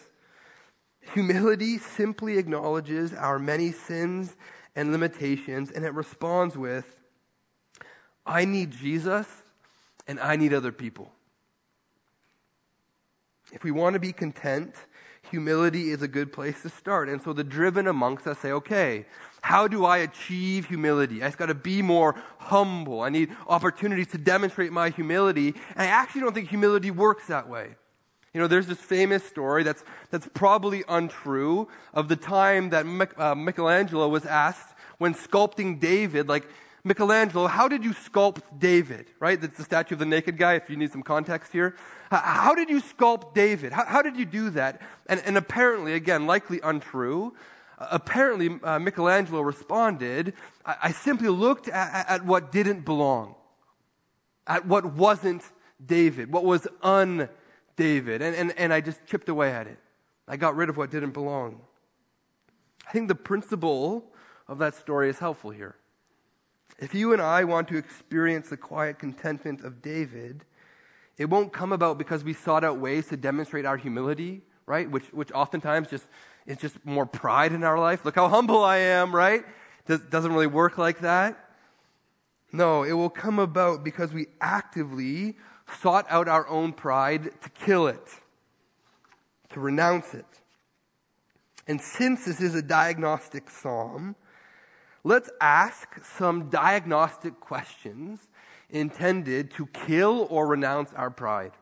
Humility 1.12 1.78
simply 1.78 2.38
acknowledges 2.38 3.12
our 3.12 3.38
many 3.38 3.70
sins 3.70 4.36
and 4.74 4.90
limitations, 4.90 5.70
and 5.70 5.84
it 5.84 5.94
responds 5.94 6.56
with, 6.56 6.96
I 8.26 8.44
need 8.44 8.70
Jesus 8.70 9.26
and 10.06 10.18
I 10.18 10.36
need 10.36 10.54
other 10.54 10.72
people. 10.72 11.12
If 13.52 13.62
we 13.62 13.70
want 13.70 13.94
to 13.94 14.00
be 14.00 14.12
content, 14.12 14.74
humility 15.30 15.90
is 15.90 16.02
a 16.02 16.08
good 16.08 16.32
place 16.32 16.62
to 16.62 16.68
start. 16.68 17.08
And 17.08 17.22
so 17.22 17.32
the 17.32 17.44
driven 17.44 17.86
amongst 17.86 18.26
us 18.26 18.38
say, 18.38 18.50
okay, 18.52 19.06
how 19.42 19.68
do 19.68 19.84
I 19.84 19.98
achieve 19.98 20.66
humility? 20.66 21.22
I've 21.22 21.36
got 21.36 21.46
to 21.46 21.54
be 21.54 21.82
more 21.82 22.16
humble. 22.38 23.02
I 23.02 23.10
need 23.10 23.30
opportunities 23.46 24.08
to 24.08 24.18
demonstrate 24.18 24.72
my 24.72 24.90
humility. 24.90 25.48
And 25.48 25.82
I 25.82 25.86
actually 25.86 26.22
don't 26.22 26.34
think 26.34 26.48
humility 26.48 26.90
works 26.90 27.26
that 27.28 27.48
way. 27.48 27.76
You 28.34 28.40
know, 28.40 28.48
there's 28.48 28.66
this 28.66 28.80
famous 28.80 29.22
story 29.22 29.62
that's, 29.62 29.84
that's 30.10 30.28
probably 30.34 30.82
untrue 30.88 31.68
of 31.94 32.08
the 32.08 32.16
time 32.16 32.70
that 32.70 32.84
uh, 33.16 33.34
Michelangelo 33.36 34.08
was 34.08 34.26
asked 34.26 34.74
when 34.98 35.14
sculpting 35.14 35.78
David, 35.78 36.28
like, 36.28 36.44
Michelangelo, 36.82 37.46
how 37.46 37.68
did 37.68 37.82
you 37.82 37.92
sculpt 37.92 38.58
David? 38.58 39.06
Right? 39.18 39.40
That's 39.40 39.56
the 39.56 39.62
statue 39.62 39.94
of 39.94 40.00
the 40.00 40.04
naked 40.04 40.36
guy, 40.36 40.54
if 40.54 40.68
you 40.68 40.76
need 40.76 40.90
some 40.90 41.02
context 41.02 41.52
here. 41.52 41.76
How 42.10 42.54
did 42.54 42.68
you 42.68 42.82
sculpt 42.82 43.34
David? 43.34 43.72
How, 43.72 43.84
how 43.86 44.02
did 44.02 44.16
you 44.16 44.26
do 44.26 44.50
that? 44.50 44.82
And, 45.06 45.22
and 45.24 45.38
apparently, 45.38 45.94
again, 45.94 46.26
likely 46.26 46.60
untrue, 46.62 47.34
uh, 47.78 47.86
apparently 47.92 48.58
uh, 48.62 48.80
Michelangelo 48.80 49.40
responded, 49.42 50.34
I, 50.66 50.76
I 50.82 50.92
simply 50.92 51.28
looked 51.28 51.68
at, 51.68 52.08
at 52.08 52.24
what 52.26 52.50
didn't 52.50 52.84
belong, 52.84 53.36
at 54.46 54.66
what 54.66 54.84
wasn't 54.84 55.42
David, 55.84 56.32
what 56.32 56.44
was 56.44 56.66
un 56.82 57.28
David, 57.76 58.22
and, 58.22 58.34
and, 58.36 58.52
and 58.58 58.72
I 58.72 58.80
just 58.80 59.04
chipped 59.06 59.28
away 59.28 59.50
at 59.50 59.66
it. 59.66 59.78
I 60.28 60.36
got 60.36 60.56
rid 60.56 60.68
of 60.68 60.76
what 60.76 60.90
didn't 60.90 61.12
belong. 61.12 61.60
I 62.86 62.92
think 62.92 63.08
the 63.08 63.14
principle 63.14 64.04
of 64.48 64.58
that 64.58 64.74
story 64.74 65.08
is 65.08 65.18
helpful 65.18 65.50
here. 65.50 65.76
If 66.78 66.94
you 66.94 67.12
and 67.12 67.22
I 67.22 67.44
want 67.44 67.68
to 67.68 67.76
experience 67.76 68.48
the 68.48 68.56
quiet 68.56 68.98
contentment 68.98 69.62
of 69.62 69.80
David, 69.80 70.44
it 71.16 71.26
won't 71.26 71.52
come 71.52 71.72
about 71.72 71.98
because 71.98 72.24
we 72.24 72.32
sought 72.32 72.64
out 72.64 72.78
ways 72.78 73.06
to 73.08 73.16
demonstrate 73.16 73.64
our 73.64 73.76
humility, 73.76 74.42
right? 74.66 74.90
Which, 74.90 75.04
which 75.12 75.30
oftentimes 75.32 75.88
just 75.88 76.06
is 76.46 76.58
just 76.58 76.84
more 76.84 77.06
pride 77.06 77.52
in 77.52 77.64
our 77.64 77.78
life. 77.78 78.04
Look 78.04 78.16
how 78.16 78.28
humble 78.28 78.62
I 78.64 78.78
am, 78.78 79.14
right? 79.14 79.44
Does, 79.86 80.00
doesn't 80.00 80.32
really 80.32 80.46
work 80.46 80.76
like 80.78 81.00
that. 81.00 81.38
No, 82.52 82.82
it 82.82 82.92
will 82.92 83.10
come 83.10 83.38
about 83.38 83.84
because 83.84 84.12
we 84.12 84.26
actively 84.40 85.36
sought 85.80 86.06
out 86.08 86.28
our 86.28 86.46
own 86.48 86.72
pride 86.72 87.30
to 87.42 87.50
kill 87.50 87.86
it, 87.86 88.08
to 89.50 89.60
renounce 89.60 90.14
it. 90.14 90.26
And 91.66 91.80
since 91.80 92.24
this 92.26 92.40
is 92.40 92.54
a 92.54 92.62
diagnostic 92.62 93.48
psalm, 93.48 94.16
let's 95.02 95.30
ask 95.40 96.04
some 96.04 96.50
diagnostic 96.50 97.40
questions 97.40 98.28
intended 98.70 99.50
to 99.52 99.66
kill 99.66 100.26
or 100.30 100.46
renounce 100.46 100.92
our 100.94 101.10
pride. 101.10 101.52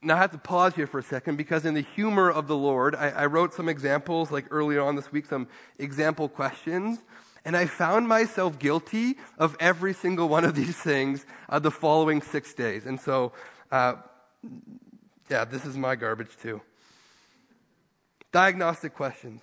Now, 0.00 0.14
I 0.14 0.18
have 0.18 0.30
to 0.30 0.38
pause 0.38 0.76
here 0.76 0.86
for 0.86 1.00
a 1.00 1.02
second 1.02 1.36
because, 1.36 1.64
in 1.64 1.74
the 1.74 1.80
humor 1.82 2.30
of 2.30 2.46
the 2.46 2.56
Lord, 2.56 2.94
I, 2.94 3.08
I 3.08 3.26
wrote 3.26 3.52
some 3.52 3.68
examples, 3.68 4.30
like 4.30 4.46
earlier 4.50 4.80
on 4.80 4.94
this 4.94 5.10
week, 5.10 5.26
some 5.26 5.48
example 5.76 6.28
questions. 6.28 7.00
And 7.48 7.56
I 7.56 7.64
found 7.64 8.06
myself 8.06 8.58
guilty 8.58 9.16
of 9.38 9.56
every 9.58 9.94
single 9.94 10.28
one 10.28 10.44
of 10.44 10.54
these 10.54 10.76
things 10.82 11.24
uh, 11.48 11.58
the 11.58 11.70
following 11.70 12.20
six 12.20 12.52
days. 12.52 12.84
And 12.84 13.00
so, 13.00 13.32
uh, 13.72 13.94
yeah, 15.30 15.46
this 15.46 15.64
is 15.64 15.74
my 15.74 15.96
garbage 15.96 16.36
too. 16.42 16.60
Diagnostic 18.32 18.94
questions. 18.94 19.40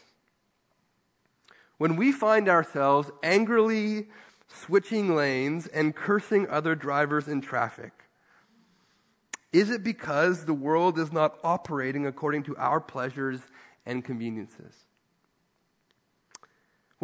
When 1.79 1.95
we 1.95 2.11
find 2.11 2.47
ourselves 2.47 3.09
angrily 3.23 4.05
switching 4.49 5.15
lanes 5.15 5.65
and 5.65 5.95
cursing 5.95 6.47
other 6.47 6.75
drivers 6.75 7.27
in 7.27 7.41
traffic, 7.41 7.91
is 9.51 9.71
it 9.71 9.83
because 9.83 10.45
the 10.45 10.53
world 10.53 10.99
is 10.99 11.11
not 11.11 11.39
operating 11.43 12.05
according 12.05 12.43
to 12.43 12.55
our 12.57 12.79
pleasures 12.79 13.39
and 13.83 14.05
conveniences? 14.05 14.84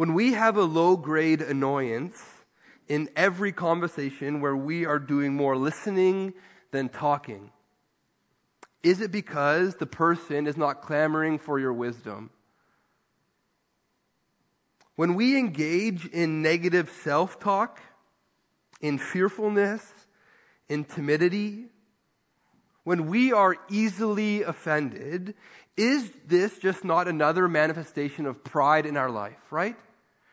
When 0.02 0.14
we 0.14 0.32
have 0.32 0.56
a 0.56 0.64
low 0.64 0.96
grade 0.96 1.40
annoyance 1.40 2.20
in 2.88 3.08
every 3.14 3.52
conversation 3.52 4.40
where 4.40 4.56
we 4.56 4.84
are 4.84 4.98
doing 4.98 5.32
more 5.32 5.56
listening 5.56 6.34
than 6.72 6.88
talking, 6.88 7.52
is 8.82 9.00
it 9.00 9.12
because 9.12 9.76
the 9.76 9.86
person 9.86 10.48
is 10.48 10.56
not 10.56 10.82
clamoring 10.82 11.38
for 11.38 11.60
your 11.60 11.72
wisdom? 11.72 12.30
When 14.96 15.14
we 15.14 15.38
engage 15.38 16.06
in 16.06 16.42
negative 16.42 16.90
self 16.90 17.38
talk, 17.38 17.80
in 18.80 18.98
fearfulness, 18.98 19.88
in 20.68 20.82
timidity, 20.82 21.66
when 22.82 23.06
we 23.06 23.32
are 23.32 23.56
easily 23.70 24.42
offended, 24.42 25.36
is 25.76 26.10
this 26.26 26.58
just 26.58 26.84
not 26.84 27.06
another 27.06 27.46
manifestation 27.46 28.26
of 28.26 28.42
pride 28.42 28.84
in 28.84 28.96
our 28.96 29.08
life, 29.08 29.38
right? 29.52 29.76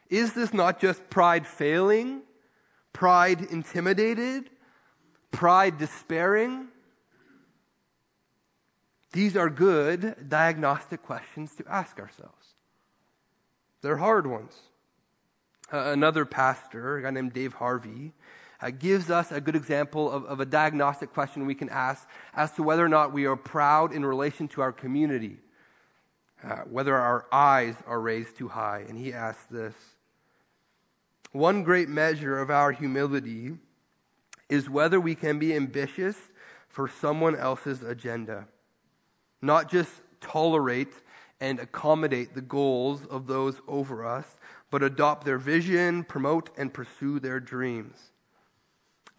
Is 0.09 0.33
this 0.33 0.53
not 0.53 0.79
just 0.79 1.09
pride 1.09 1.45
failing, 1.45 2.21
pride 2.93 3.41
intimidated, 3.41 4.49
pride 5.31 5.77
despairing? 5.77 6.67
These 9.11 9.35
are 9.37 9.49
good 9.49 10.29
diagnostic 10.29 11.03
questions 11.03 11.55
to 11.55 11.63
ask 11.67 11.99
ourselves. 11.99 12.47
They're 13.81 13.97
hard 13.97 14.27
ones. 14.27 14.55
Uh, 15.71 15.91
another 15.91 16.25
pastor, 16.25 16.97
a 16.97 17.01
guy 17.03 17.11
named 17.11 17.33
Dave 17.33 17.53
Harvey, 17.53 18.13
uh, 18.61 18.71
gives 18.71 19.09
us 19.09 19.31
a 19.31 19.39
good 19.39 19.55
example 19.55 20.11
of, 20.11 20.25
of 20.25 20.39
a 20.39 20.45
diagnostic 20.45 21.13
question 21.13 21.45
we 21.45 21.55
can 21.55 21.69
ask 21.69 22.07
as 22.33 22.51
to 22.53 22.63
whether 22.63 22.83
or 22.83 22.89
not 22.89 23.13
we 23.13 23.25
are 23.25 23.35
proud 23.35 23.93
in 23.93 24.03
relation 24.03 24.47
to 24.49 24.61
our 24.61 24.71
community, 24.71 25.37
uh, 26.43 26.57
whether 26.69 26.95
our 26.95 27.25
eyes 27.31 27.75
are 27.85 28.01
raised 28.01 28.35
too 28.35 28.47
high. 28.47 28.83
And 28.87 28.97
he 28.97 29.13
asks 29.13 29.45
this 29.45 29.75
One 31.31 31.63
great 31.63 31.89
measure 31.89 32.39
of 32.39 32.50
our 32.50 32.71
humility 32.71 33.57
is 34.50 34.69
whether 34.69 35.00
we 35.00 35.13
can 35.13 35.38
be 35.38 35.53
ambitious 35.53 36.17
for 36.67 36.88
someone 36.88 37.36
else's 37.36 37.83
agenda, 37.83 38.48
not 39.41 39.69
just 39.69 40.01
tolerate 40.21 40.93
and 41.39 41.59
accommodate 41.59 42.33
the 42.33 42.41
goals 42.41 43.05
of 43.05 43.27
those 43.27 43.62
over 43.67 44.05
us, 44.05 44.38
but 44.71 44.83
adopt 44.83 45.24
their 45.25 45.38
vision, 45.38 46.03
promote, 46.03 46.50
and 46.57 46.74
pursue 46.74 47.19
their 47.19 47.39
dreams. 47.39 48.12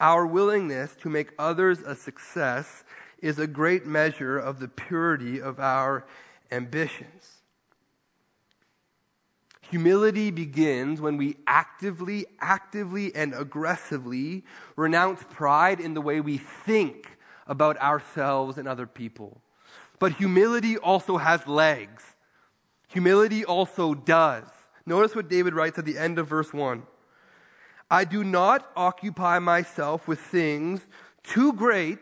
Our 0.01 0.27
willingness 0.27 0.97
to 1.03 1.09
make 1.09 1.33
others 1.39 1.81
a 1.81 1.95
success 1.95 2.85
is 3.21 3.39
a 3.39 3.47
great 3.47 3.87
measure 3.87 4.39
of 4.39 4.59
the 4.59 4.69
purity 4.69 5.41
of 5.41 5.61
our 5.61 6.07
ambitions. 6.51 7.40
Humility 9.71 10.33
begins 10.33 11.01
when 11.01 11.17
we 11.17 11.37
actively, 11.47 12.27
actively, 12.41 13.15
and 13.15 13.33
aggressively 13.33 14.45
renounce 14.75 15.23
pride 15.31 15.79
in 15.79 15.95
the 15.95 16.01
way 16.01 16.21
we 16.21 16.39
think 16.39 17.17
about 17.47 17.81
ourselves 17.81 18.59
and 18.59 18.67
other 18.67 18.89
people. 18.89 19.41
But 20.01 20.15
humility 20.15 20.77
also 20.77 21.19
has 21.19 21.47
legs. 21.47 22.03
Humility 22.89 23.45
also 23.45 23.95
does. 23.95 24.49
Notice 24.87 25.15
what 25.15 25.29
David 25.29 25.55
writes 25.55 25.79
at 25.79 25.85
the 25.85 25.99
end 25.99 26.19
of 26.19 26.27
verse 26.27 26.53
1. 26.53 26.83
I 27.89 28.05
do 28.05 28.25
not 28.25 28.69
occupy 28.75 29.39
myself 29.39 30.09
with 30.09 30.19
things 30.19 30.81
too 31.23 31.53
great 31.53 32.01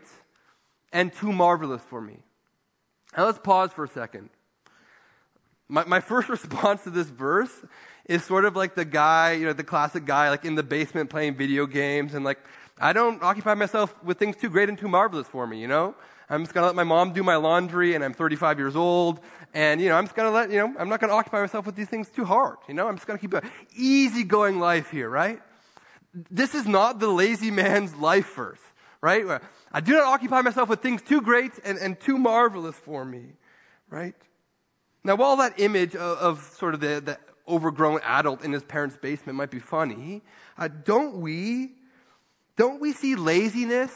and 0.91 1.13
too 1.13 1.33
marvelous 1.33 1.83
for 1.83 2.01
me. 2.01 2.21
Now 3.15 3.27
let's 3.27 3.39
pause 3.39 3.73
for 3.73 3.85
a 3.85 3.89
second. 3.89 4.31
My, 5.69 5.85
my 5.85 6.01
first 6.01 6.29
response 6.37 6.85
to 6.85 6.91
this 6.91 7.09
verse 7.09 7.53
is 8.07 8.25
sort 8.25 8.45
of 8.45 8.57
like 8.57 8.75
the 8.75 8.85
guy, 8.85 9.33
you 9.33 9.47
know, 9.47 9.53
the 9.53 9.65
classic 9.65 10.05
guy, 10.05 10.31
like 10.31 10.45
in 10.45 10.55
the 10.55 10.63
basement 10.63 11.11
playing 11.11 11.37
video 11.37 11.67
games 11.67 12.15
and 12.15 12.25
like, 12.25 12.39
I 12.81 12.93
don't 12.93 13.23
occupy 13.23 13.55
myself 13.55 14.03
with 14.03 14.19
things 14.19 14.37
too 14.37 14.49
great 14.49 14.69
and 14.69 14.79
too 14.79 14.89
marvelous 14.89 15.27
for 15.27 15.47
me, 15.47 15.61
you 15.61 15.69
know? 15.69 15.95
I'm 16.31 16.43
just 16.43 16.55
to 16.55 16.63
let 16.63 16.75
my 16.75 16.85
mom 16.85 17.13
do 17.13 17.23
my 17.23 17.37
laundry 17.37 17.95
and 17.95 18.05
I'm 18.05 18.13
35 18.13 18.59
years 18.59 18.77
old. 18.77 19.21
And, 19.55 19.81
you 19.81 19.89
know, 19.89 19.97
I'm 19.97 20.05
just 20.05 20.15
to 20.15 20.31
let, 20.31 20.51
you 20.51 20.59
know, 20.59 20.75
I'm 20.79 20.89
not 20.89 21.01
to 21.01 21.11
occupy 21.11 21.41
myself 21.41 21.65
with 21.65 21.75
these 21.75 21.89
things 21.89 22.11
too 22.11 22.25
hard. 22.25 22.59
You 22.69 22.75
know, 22.75 22.87
I'm 22.87 22.97
just 22.97 23.07
to 23.07 23.19
keep 23.19 23.33
an 23.33 23.51
easygoing 23.75 24.61
life 24.61 24.91
here, 24.91 25.09
right? 25.09 25.41
This 26.13 26.55
is 26.55 26.67
not 26.67 27.01
the 27.01 27.09
lazy 27.09 27.51
man's 27.51 27.95
life 27.95 28.35
verse, 28.35 28.61
right? 29.01 29.41
I 29.73 29.81
do 29.81 29.93
not 29.93 30.05
occupy 30.05 30.43
myself 30.43 30.69
with 30.69 30.81
things 30.83 31.01
too 31.01 31.23
great 31.23 31.53
and, 31.65 31.79
and 31.79 31.99
too 31.99 32.19
marvelous 32.19 32.77
for 32.77 33.05
me, 33.05 33.33
right? 33.89 34.15
Now, 35.09 35.17
while 35.17 35.37
that 35.37 35.59
image 35.59 35.97
of, 35.97 36.19
of 36.19 36.43
sort 36.59 36.75
of 36.75 36.81
the, 36.81 37.01
the 37.03 37.19
overgrown 37.49 38.01
adult 38.05 38.45
in 38.45 38.53
his 38.53 38.63
parents' 38.63 38.99
basement 39.01 39.39
might 39.39 39.51
be 39.51 39.59
funny, 39.59 40.21
uh, 40.59 40.69
don't 40.69 41.23
we, 41.23 41.71
don't 42.57 42.79
we 42.79 42.93
see 42.93 43.15
laziness 43.15 43.91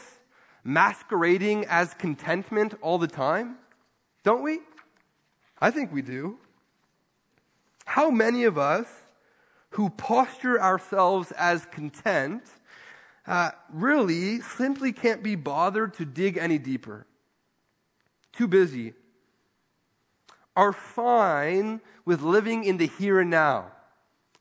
masquerading 0.63 1.65
as 1.65 1.93
contentment 1.93 2.73
all 2.81 2.97
the 2.97 3.07
time? 3.07 3.57
Don't 4.23 4.41
we? 4.41 4.61
I 5.61 5.69
think 5.69 5.93
we 5.93 6.01
do. 6.01 6.39
How 7.85 8.09
many 8.09 8.45
of 8.45 8.57
us 8.57 8.87
who 9.69 9.91
posture 9.91 10.59
ourselves 10.59 11.31
as 11.33 11.67
content 11.67 12.41
uh, 13.27 13.51
really 13.71 14.41
simply 14.41 14.91
can't 14.91 15.21
be 15.21 15.35
bothered 15.35 15.93
to 15.93 16.05
dig 16.05 16.37
any 16.37 16.57
deeper? 16.57 17.05
Too 18.31 18.47
busy. 18.47 18.95
Are 20.55 20.73
fine 20.73 21.81
with 22.05 22.21
living 22.21 22.63
in 22.63 22.77
the 22.77 22.87
here 22.87 23.19
and 23.19 23.29
now, 23.29 23.71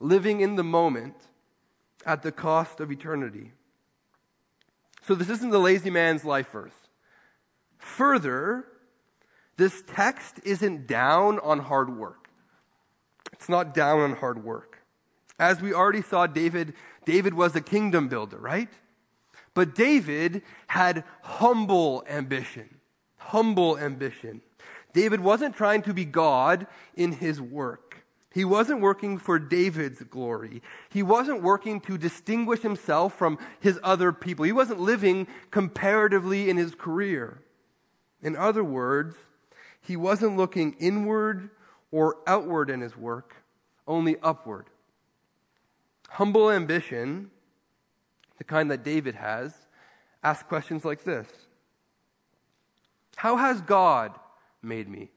living 0.00 0.40
in 0.40 0.56
the 0.56 0.64
moment 0.64 1.14
at 2.04 2.22
the 2.22 2.32
cost 2.32 2.80
of 2.80 2.90
eternity. 2.90 3.52
So, 5.02 5.14
this 5.14 5.28
isn't 5.28 5.50
the 5.50 5.58
lazy 5.58 5.90
man's 5.90 6.24
life 6.24 6.50
verse. 6.50 6.74
Further, 7.78 8.66
this 9.56 9.82
text 9.86 10.40
isn't 10.44 10.86
down 10.86 11.38
on 11.40 11.58
hard 11.60 11.96
work. 11.96 12.28
It's 13.32 13.48
not 13.48 13.74
down 13.74 14.00
on 14.00 14.16
hard 14.16 14.44
work. 14.44 14.78
As 15.38 15.60
we 15.60 15.74
already 15.74 16.02
saw, 16.02 16.26
David, 16.26 16.74
David 17.04 17.34
was 17.34 17.56
a 17.56 17.60
kingdom 17.60 18.08
builder, 18.08 18.38
right? 18.38 18.68
But 19.54 19.74
David 19.74 20.42
had 20.68 21.04
humble 21.22 22.04
ambition. 22.08 22.78
Humble 23.18 23.78
ambition. 23.78 24.42
David 24.92 25.20
wasn't 25.20 25.56
trying 25.56 25.82
to 25.82 25.94
be 25.94 26.04
God 26.04 26.66
in 26.96 27.12
his 27.12 27.40
work. 27.40 28.04
He 28.32 28.44
wasn't 28.44 28.80
working 28.80 29.18
for 29.18 29.38
David's 29.38 30.02
glory. 30.02 30.62
He 30.90 31.02
wasn't 31.02 31.42
working 31.42 31.80
to 31.82 31.98
distinguish 31.98 32.60
himself 32.60 33.14
from 33.14 33.38
his 33.60 33.78
other 33.82 34.12
people. 34.12 34.44
He 34.44 34.52
wasn't 34.52 34.80
living 34.80 35.26
comparatively 35.50 36.48
in 36.48 36.56
his 36.56 36.74
career. 36.74 37.42
In 38.22 38.36
other 38.36 38.64
words, 38.64 39.16
he 39.80 39.96
wasn't 39.96 40.36
looking 40.36 40.76
inward 40.78 41.50
or 41.90 42.16
outward 42.26 42.70
in 42.70 42.80
his 42.80 42.96
work, 42.96 43.34
only 43.86 44.16
upward. 44.22 44.66
Humble 46.08 46.50
ambition, 46.50 47.30
the 48.38 48.44
kind 48.44 48.70
that 48.70 48.84
David 48.84 49.14
has, 49.16 49.54
asks 50.22 50.48
questions 50.48 50.84
like 50.84 51.04
this 51.04 51.28
How 53.16 53.36
has 53.36 53.60
God 53.60 54.18
made 54.62 54.88
me? 54.88 55.10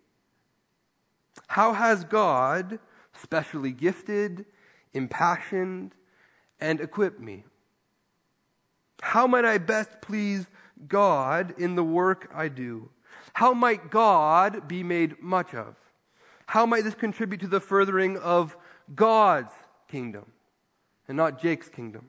How 1.48 1.74
has 1.74 2.04
God 2.04 2.80
specially 3.14 3.72
gifted, 3.72 4.46
impassioned, 4.94 5.94
and 6.60 6.80
equipped 6.80 7.20
me? 7.20 7.44
How 9.02 9.28
might 9.28 9.46
I 9.46 9.58
best 9.58 10.02
please 10.02 10.48
God 10.88 11.54
in 11.58 11.75
the 11.75 11.84
work 11.84 12.30
I 12.34 12.48
do? 12.48 12.90
How 13.34 13.54
might 13.54 13.92
God 13.92 14.68
be 14.68 14.84
made 14.84 15.22
much 15.22 15.54
of? 15.54 15.75
How 16.48 16.66
might 16.66 16.84
this 16.84 16.96
contribute 16.96 17.42
to 17.42 17.48
the 17.48 17.60
furthering 17.60 18.18
of 18.18 18.56
God's 18.94 19.54
kingdom 19.90 20.25
and 21.08 21.18
not 21.18 21.42
Jake's 21.42 21.70
kingdom? 21.70 22.08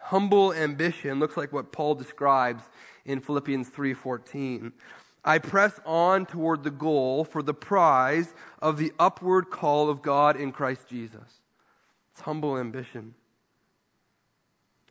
Humble 0.00 0.52
ambition 0.52 1.18
looks 1.18 1.36
like 1.36 1.52
what 1.52 1.72
Paul 1.72 1.94
describes 1.94 2.62
in 3.04 3.20
Philippians 3.20 3.68
3:14. 3.70 4.72
I 5.28 5.36
press 5.36 5.78
on 5.84 6.24
toward 6.24 6.64
the 6.64 6.70
goal 6.70 7.22
for 7.22 7.42
the 7.42 7.52
prize 7.52 8.32
of 8.62 8.78
the 8.78 8.94
upward 8.98 9.50
call 9.50 9.90
of 9.90 10.00
God 10.00 10.40
in 10.40 10.52
Christ 10.52 10.88
Jesus. 10.88 11.42
It's 12.12 12.22
humble 12.22 12.56
ambition. 12.56 13.14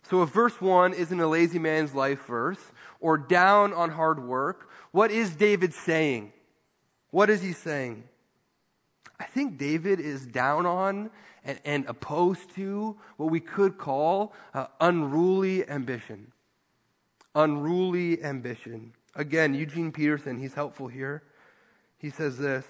So, 0.03 0.21
if 0.21 0.29
verse 0.29 0.61
1 0.61 0.93
isn't 0.93 1.19
a 1.19 1.27
lazy 1.27 1.57
man's 1.57 1.95
life 1.95 2.23
verse 2.27 2.71
or 2.99 3.17
down 3.17 3.73
on 3.73 3.89
hard 3.89 4.23
work, 4.23 4.69
what 4.91 5.09
is 5.09 5.35
David 5.35 5.73
saying? 5.73 6.31
What 7.09 7.31
is 7.31 7.41
he 7.41 7.51
saying? 7.51 8.03
I 9.19 9.23
think 9.23 9.57
David 9.57 9.99
is 9.99 10.27
down 10.27 10.67
on 10.67 11.09
and, 11.43 11.59
and 11.65 11.85
opposed 11.87 12.53
to 12.57 12.95
what 13.17 13.31
we 13.31 13.39
could 13.39 13.79
call 13.79 14.35
uh, 14.53 14.67
unruly 14.79 15.67
ambition. 15.67 16.31
Unruly 17.33 18.23
ambition. 18.23 18.93
Again, 19.17 19.55
Eugene 19.55 19.91
Peterson, 19.91 20.37
he's 20.37 20.53
helpful 20.53 20.87
here. 20.87 21.23
He 21.97 22.11
says 22.11 22.37
this 22.37 22.65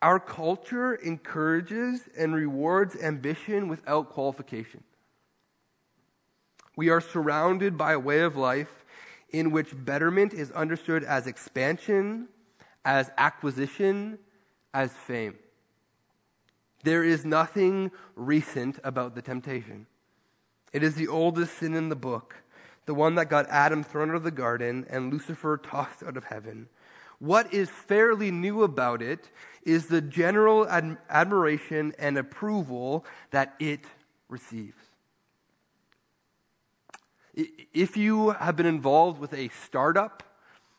Our 0.00 0.20
culture 0.20 0.94
encourages 0.94 2.08
and 2.16 2.32
rewards 2.34 2.94
ambition 2.96 3.66
without 3.66 4.10
qualification. 4.10 4.84
We 6.76 6.88
are 6.88 7.00
surrounded 7.00 7.76
by 7.76 7.94
a 7.94 7.98
way 7.98 8.20
of 8.20 8.36
life 8.36 8.84
in 9.30 9.50
which 9.50 9.70
betterment 9.84 10.32
is 10.32 10.52
understood 10.52 11.02
as 11.02 11.26
expansion, 11.26 12.28
as 12.84 13.10
acquisition, 13.18 14.20
as 14.72 14.92
fame. 14.92 15.34
There 16.84 17.02
is 17.02 17.24
nothing 17.24 17.90
recent 18.14 18.78
about 18.84 19.16
the 19.16 19.22
temptation. 19.22 19.86
It 20.72 20.84
is 20.84 20.94
the 20.94 21.08
oldest 21.08 21.58
sin 21.58 21.74
in 21.74 21.88
the 21.88 21.96
book 21.96 22.36
the 22.88 22.94
one 22.94 23.16
that 23.16 23.28
got 23.28 23.46
Adam 23.50 23.84
thrown 23.84 24.08
out 24.08 24.16
of 24.16 24.22
the 24.22 24.30
garden 24.30 24.86
and 24.88 25.12
Lucifer 25.12 25.58
tossed 25.58 26.02
out 26.02 26.16
of 26.16 26.24
heaven. 26.24 26.70
What 27.18 27.52
is 27.52 27.68
fairly 27.68 28.30
new 28.30 28.62
about 28.62 29.02
it 29.02 29.28
is 29.62 29.88
the 29.88 30.00
general 30.00 30.66
ad- 30.66 30.96
admiration 31.10 31.92
and 31.98 32.16
approval 32.16 33.04
that 33.30 33.54
it 33.60 33.84
receives. 34.30 34.78
If 37.34 37.98
you 37.98 38.30
have 38.30 38.56
been 38.56 38.64
involved 38.64 39.20
with 39.20 39.34
a 39.34 39.48
startup, 39.48 40.22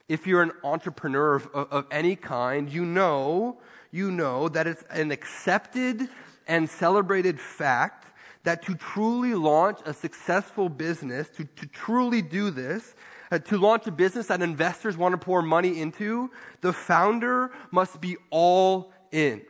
if 0.07 0.25
you're 0.25 0.41
an 0.41 0.53
entrepreneur 0.63 1.35
of, 1.35 1.47
of, 1.53 1.85
any 1.91 2.15
kind, 2.15 2.73
you 2.73 2.85
know, 2.85 3.61
you 3.91 4.09
know 4.09 4.49
that 4.49 4.65
it's 4.65 4.83
an 4.89 5.11
accepted 5.11 6.09
and 6.47 6.67
celebrated 6.67 7.39
fact 7.39 8.08
that 8.43 8.63
to 8.63 8.75
truly 8.75 9.33
launch 9.33 9.79
a 9.85 9.93
successful 9.93 10.69
business, 10.69 11.29
to, 11.29 11.43
to 11.43 11.65
truly 11.67 12.21
do 12.21 12.49
this, 12.49 12.95
uh, 13.31 13.39
to 13.39 13.57
launch 13.57 13.85
a 13.87 13.91
business 13.91 14.27
that 14.27 14.41
investors 14.41 14.97
want 14.97 15.13
to 15.13 15.17
pour 15.17 15.41
money 15.41 15.79
into, 15.79 16.31
the 16.61 16.73
founder 16.73 17.51
must 17.71 18.01
be 18.01 18.17
all 18.29 18.91
in. 19.11 19.41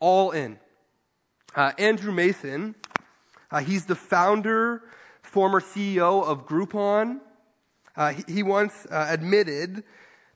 All 0.00 0.32
in. 0.32 0.58
Uh, 1.54 1.72
Andrew 1.78 2.12
Mason, 2.12 2.74
uh, 3.50 3.60
he's 3.60 3.86
the 3.86 3.94
founder, 3.94 4.82
former 5.22 5.60
CEO 5.60 6.24
of 6.24 6.46
Groupon. 6.46 7.20
Uh, 7.96 8.12
he, 8.12 8.24
he, 8.26 8.42
once 8.42 8.86
uh, 8.90 9.06
admitted 9.08 9.84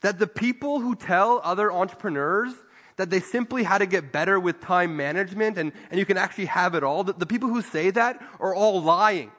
that 0.00 0.20
the 0.20 0.28
people 0.28 0.78
who 0.80 0.94
tell 0.94 1.40
other 1.42 1.72
entrepreneurs 1.72 2.52
that 2.98 3.10
they 3.10 3.20
simply 3.20 3.62
had 3.62 3.78
to 3.78 3.86
get 3.86 4.12
better 4.12 4.38
with 4.38 4.60
time 4.60 4.96
management 4.96 5.56
and, 5.56 5.72
and 5.90 5.98
you 5.98 6.04
can 6.04 6.18
actually 6.18 6.46
have 6.46 6.74
it 6.74 6.82
all. 6.82 7.04
The, 7.04 7.14
the 7.14 7.26
people 7.26 7.48
who 7.48 7.62
say 7.62 7.90
that 7.90 8.20
are 8.38 8.54
all 8.54 8.82
lying. 8.82 9.30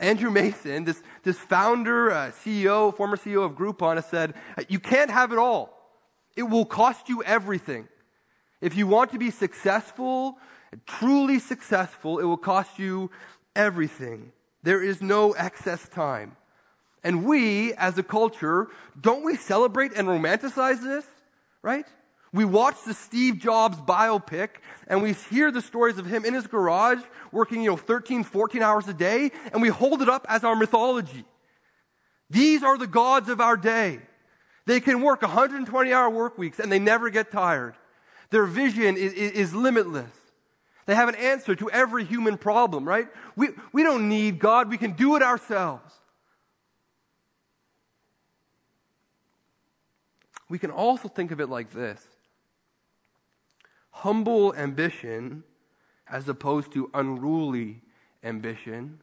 Andrew 0.00 0.30
Mason, 0.30 0.84
this, 0.84 1.00
this 1.22 1.38
founder, 1.38 2.10
uh, 2.10 2.32
CEO, 2.32 2.94
former 2.94 3.16
CEO 3.16 3.44
of 3.44 3.52
Groupon, 3.52 3.94
has 3.94 4.06
said, 4.06 4.34
You 4.68 4.80
can't 4.80 5.10
have 5.10 5.30
it 5.30 5.38
all. 5.38 5.78
It 6.36 6.42
will 6.42 6.64
cost 6.64 7.08
you 7.08 7.22
everything. 7.22 7.86
If 8.60 8.76
you 8.76 8.88
want 8.88 9.12
to 9.12 9.18
be 9.18 9.30
successful, 9.30 10.38
truly 10.86 11.38
successful, 11.38 12.18
it 12.18 12.24
will 12.24 12.36
cost 12.36 12.80
you 12.80 13.12
everything. 13.54 14.32
There 14.64 14.82
is 14.82 15.02
no 15.02 15.32
excess 15.32 15.88
time. 15.88 16.36
And 17.04 17.24
we, 17.24 17.74
as 17.74 17.96
a 17.96 18.02
culture, 18.02 18.68
don't 19.00 19.24
we 19.24 19.36
celebrate 19.36 19.92
and 19.92 20.08
romanticize 20.08 20.82
this? 20.82 21.04
Right? 21.62 21.86
We 22.32 22.44
watch 22.44 22.76
the 22.86 22.94
Steve 22.94 23.38
Jobs 23.38 23.78
biopic 23.78 24.48
and 24.86 25.02
we 25.02 25.12
hear 25.12 25.50
the 25.50 25.60
stories 25.60 25.98
of 25.98 26.06
him 26.06 26.24
in 26.24 26.32
his 26.32 26.46
garage 26.46 27.00
working, 27.30 27.62
you 27.62 27.70
know, 27.70 27.76
13, 27.76 28.24
14 28.24 28.62
hours 28.62 28.88
a 28.88 28.94
day 28.94 29.30
and 29.52 29.60
we 29.60 29.68
hold 29.68 30.00
it 30.00 30.08
up 30.08 30.24
as 30.28 30.42
our 30.42 30.56
mythology. 30.56 31.24
These 32.30 32.62
are 32.62 32.78
the 32.78 32.86
gods 32.86 33.28
of 33.28 33.40
our 33.40 33.58
day. 33.58 34.00
They 34.64 34.80
can 34.80 35.02
work 35.02 35.20
120 35.22 35.92
hour 35.92 36.08
work 36.08 36.38
weeks 36.38 36.58
and 36.58 36.72
they 36.72 36.78
never 36.78 37.10
get 37.10 37.30
tired. 37.30 37.74
Their 38.30 38.46
vision 38.46 38.96
is, 38.96 39.12
is, 39.12 39.32
is 39.32 39.54
limitless. 39.54 40.10
They 40.86 40.94
have 40.94 41.10
an 41.10 41.14
answer 41.16 41.54
to 41.54 41.70
every 41.70 42.04
human 42.04 42.38
problem, 42.38 42.88
right? 42.88 43.08
We, 43.36 43.50
we 43.72 43.82
don't 43.82 44.08
need 44.08 44.38
God. 44.38 44.70
We 44.70 44.78
can 44.78 44.92
do 44.92 45.16
it 45.16 45.22
ourselves. 45.22 46.00
We 50.52 50.58
can 50.58 50.70
also 50.70 51.08
think 51.08 51.30
of 51.30 51.40
it 51.40 51.48
like 51.48 51.70
this 51.70 52.06
humble 53.90 54.54
ambition, 54.54 55.44
as 56.06 56.28
opposed 56.28 56.70
to 56.72 56.90
unruly 56.92 57.80
ambition, 58.22 59.00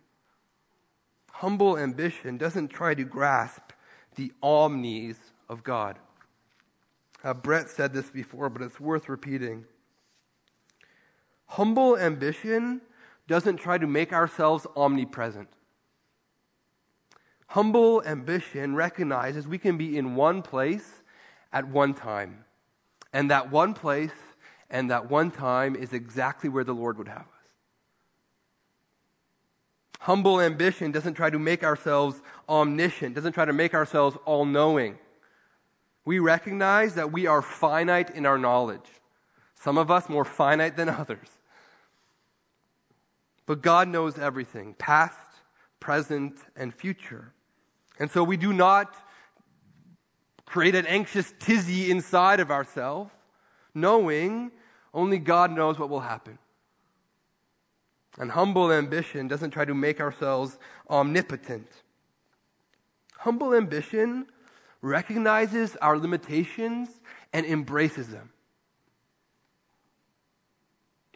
humble 1.31 1.75
ambition 1.75 2.37
doesn't 2.37 2.67
try 2.67 2.93
to 2.93 3.03
grasp 3.03 3.63
the 4.13 4.31
omnis 4.43 5.17
of 5.49 5.63
God. 5.63 5.97
Uh, 7.23 7.33
Brett 7.33 7.67
said 7.67 7.93
this 7.93 8.11
before, 8.11 8.51
but 8.51 8.61
it's 8.61 8.79
worth 8.79 9.09
repeating. 9.09 9.65
Humble 11.47 11.97
ambition 11.97 12.79
doesn't 13.27 13.57
try 13.57 13.79
to 13.79 13.87
make 13.87 14.13
ourselves 14.13 14.67
omnipresent. 14.77 15.49
Humble 17.47 18.03
ambition 18.03 18.75
recognizes 18.75 19.47
we 19.47 19.57
can 19.57 19.79
be 19.79 19.97
in 19.97 20.13
one 20.13 20.43
place 20.43 20.98
at 21.51 21.67
one 21.67 21.93
time. 21.93 22.45
And 23.13 23.31
that 23.31 23.51
one 23.51 23.73
place 23.73 24.11
and 24.69 24.91
that 24.91 25.09
one 25.09 25.31
time 25.31 25.75
is 25.75 25.93
exactly 25.93 26.49
where 26.49 26.63
the 26.63 26.73
Lord 26.73 26.97
would 26.97 27.07
have 27.07 27.21
us. 27.21 27.25
Humble 30.01 30.39
ambition 30.39 30.91
doesn't 30.91 31.15
try 31.15 31.29
to 31.29 31.39
make 31.39 31.63
ourselves 31.63 32.21
omniscient, 32.47 33.15
doesn't 33.15 33.33
try 33.33 33.45
to 33.45 33.53
make 33.53 33.73
ourselves 33.73 34.15
all 34.25 34.45
knowing. 34.45 34.97
We 36.05 36.19
recognize 36.19 36.95
that 36.95 37.11
we 37.11 37.27
are 37.27 37.41
finite 37.41 38.09
in 38.11 38.25
our 38.25 38.37
knowledge, 38.37 38.87
some 39.55 39.77
of 39.77 39.91
us 39.91 40.07
more 40.07 40.25
finite 40.25 40.77
than 40.77 40.87
others. 40.87 41.27
But 43.45 43.61
God 43.61 43.87
knows 43.87 44.17
everything 44.17 44.75
past, 44.75 45.17
present, 45.79 46.37
and 46.55 46.73
future. 46.73 47.33
And 47.99 48.09
so 48.09 48.23
we 48.23 48.37
do 48.37 48.53
not 48.53 48.95
create 50.49 50.75
an 50.75 50.87
anxious 50.87 51.33
tizzy 51.39 51.91
inside 51.91 52.39
of 52.39 52.49
ourselves, 52.49 53.11
knowing 53.73 54.51
only 54.93 55.19
God 55.19 55.51
knows 55.51 55.77
what 55.77 55.89
will 55.89 55.99
happen. 55.99 56.39
And 58.17 58.31
humble 58.31 58.71
ambition 58.71 59.27
doesn't 59.27 59.51
try 59.51 59.63
to 59.63 59.75
make 59.75 60.01
ourselves 60.01 60.57
omnipotent. 60.89 61.67
Humble 63.19 63.53
ambition 63.53 64.25
recognizes 64.81 65.75
our 65.77 65.97
limitations 65.97 66.89
and 67.31 67.45
embraces 67.45 68.07
them. 68.07 68.31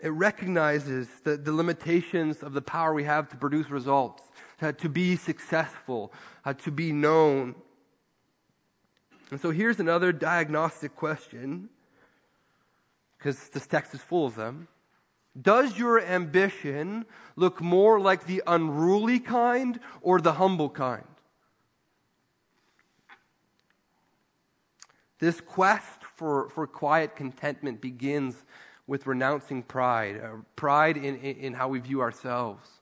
It 0.03 0.09
recognizes 0.09 1.07
the, 1.23 1.37
the 1.37 1.53
limitations 1.53 2.43
of 2.43 2.53
the 2.53 2.61
power 2.61 2.93
we 2.93 3.05
have 3.05 3.29
to 3.29 3.37
produce 3.37 3.69
results, 3.69 4.21
uh, 4.61 4.73
to 4.73 4.89
be 4.89 5.15
successful, 5.15 6.13
uh, 6.45 6.53
to 6.53 6.71
be 6.71 6.91
known. 6.91 7.55
And 9.31 9.39
so 9.39 9.51
here's 9.51 9.79
another 9.79 10.11
diagnostic 10.11 10.95
question, 10.95 11.69
because 13.17 13.49
this 13.49 13.65
text 13.65 13.93
is 13.93 14.01
full 14.01 14.25
of 14.25 14.35
them. 14.35 14.67
Does 15.39 15.79
your 15.79 15.99
ambition 15.99 17.05
look 17.35 17.59
more 17.59 17.99
like 17.99 18.25
the 18.25 18.43
unruly 18.45 19.19
kind 19.19 19.79
or 20.01 20.21
the 20.21 20.33
humble 20.33 20.69
kind? 20.69 21.05
This 25.19 25.41
quest 25.41 26.03
for, 26.15 26.49
for 26.49 26.67
quiet 26.67 27.15
contentment 27.15 27.81
begins 27.81 28.43
with 28.85 29.07
renouncing 29.07 29.63
pride, 29.63 30.21
uh, 30.23 30.41
pride 30.55 30.97
in, 30.97 31.15
in, 31.15 31.37
in 31.37 31.53
how 31.53 31.69
we 31.69 31.79
view 31.79 32.01
ourselves 32.01 32.81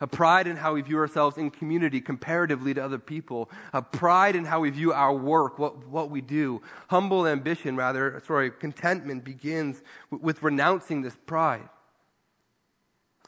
a 0.00 0.06
pride 0.06 0.46
in 0.46 0.56
how 0.56 0.74
we 0.74 0.82
view 0.82 0.96
ourselves 0.98 1.36
in 1.38 1.50
community 1.50 2.00
comparatively 2.00 2.72
to 2.74 2.84
other 2.84 2.98
people, 2.98 3.50
a 3.72 3.82
pride 3.82 4.36
in 4.36 4.44
how 4.44 4.60
we 4.60 4.70
view 4.70 4.92
our 4.92 5.12
work, 5.12 5.58
what, 5.58 5.88
what 5.88 6.10
we 6.10 6.20
do. 6.20 6.62
Humble 6.88 7.26
ambition, 7.26 7.76
rather, 7.76 8.22
sorry, 8.26 8.50
contentment 8.50 9.24
begins 9.24 9.82
with, 10.10 10.42
renouncing 10.42 11.02
this 11.02 11.16
pride. 11.26 11.68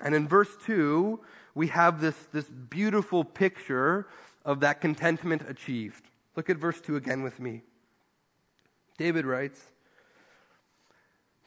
And 0.00 0.14
in 0.14 0.28
verse 0.28 0.56
2, 0.64 1.20
we 1.54 1.68
have 1.68 2.00
this, 2.00 2.16
this 2.33 2.46
beautiful 2.48 3.24
picture 3.24 4.06
of 4.44 4.61
that 4.61 4.80
contentment 4.80 5.42
achieved. 5.48 6.04
Look 6.37 6.48
at 6.48 6.56
verse 6.56 6.80
2 6.80 6.96
again 6.96 7.22
with 7.22 7.40
me. 7.40 7.62
David 8.96 9.26
writes, 9.26 9.61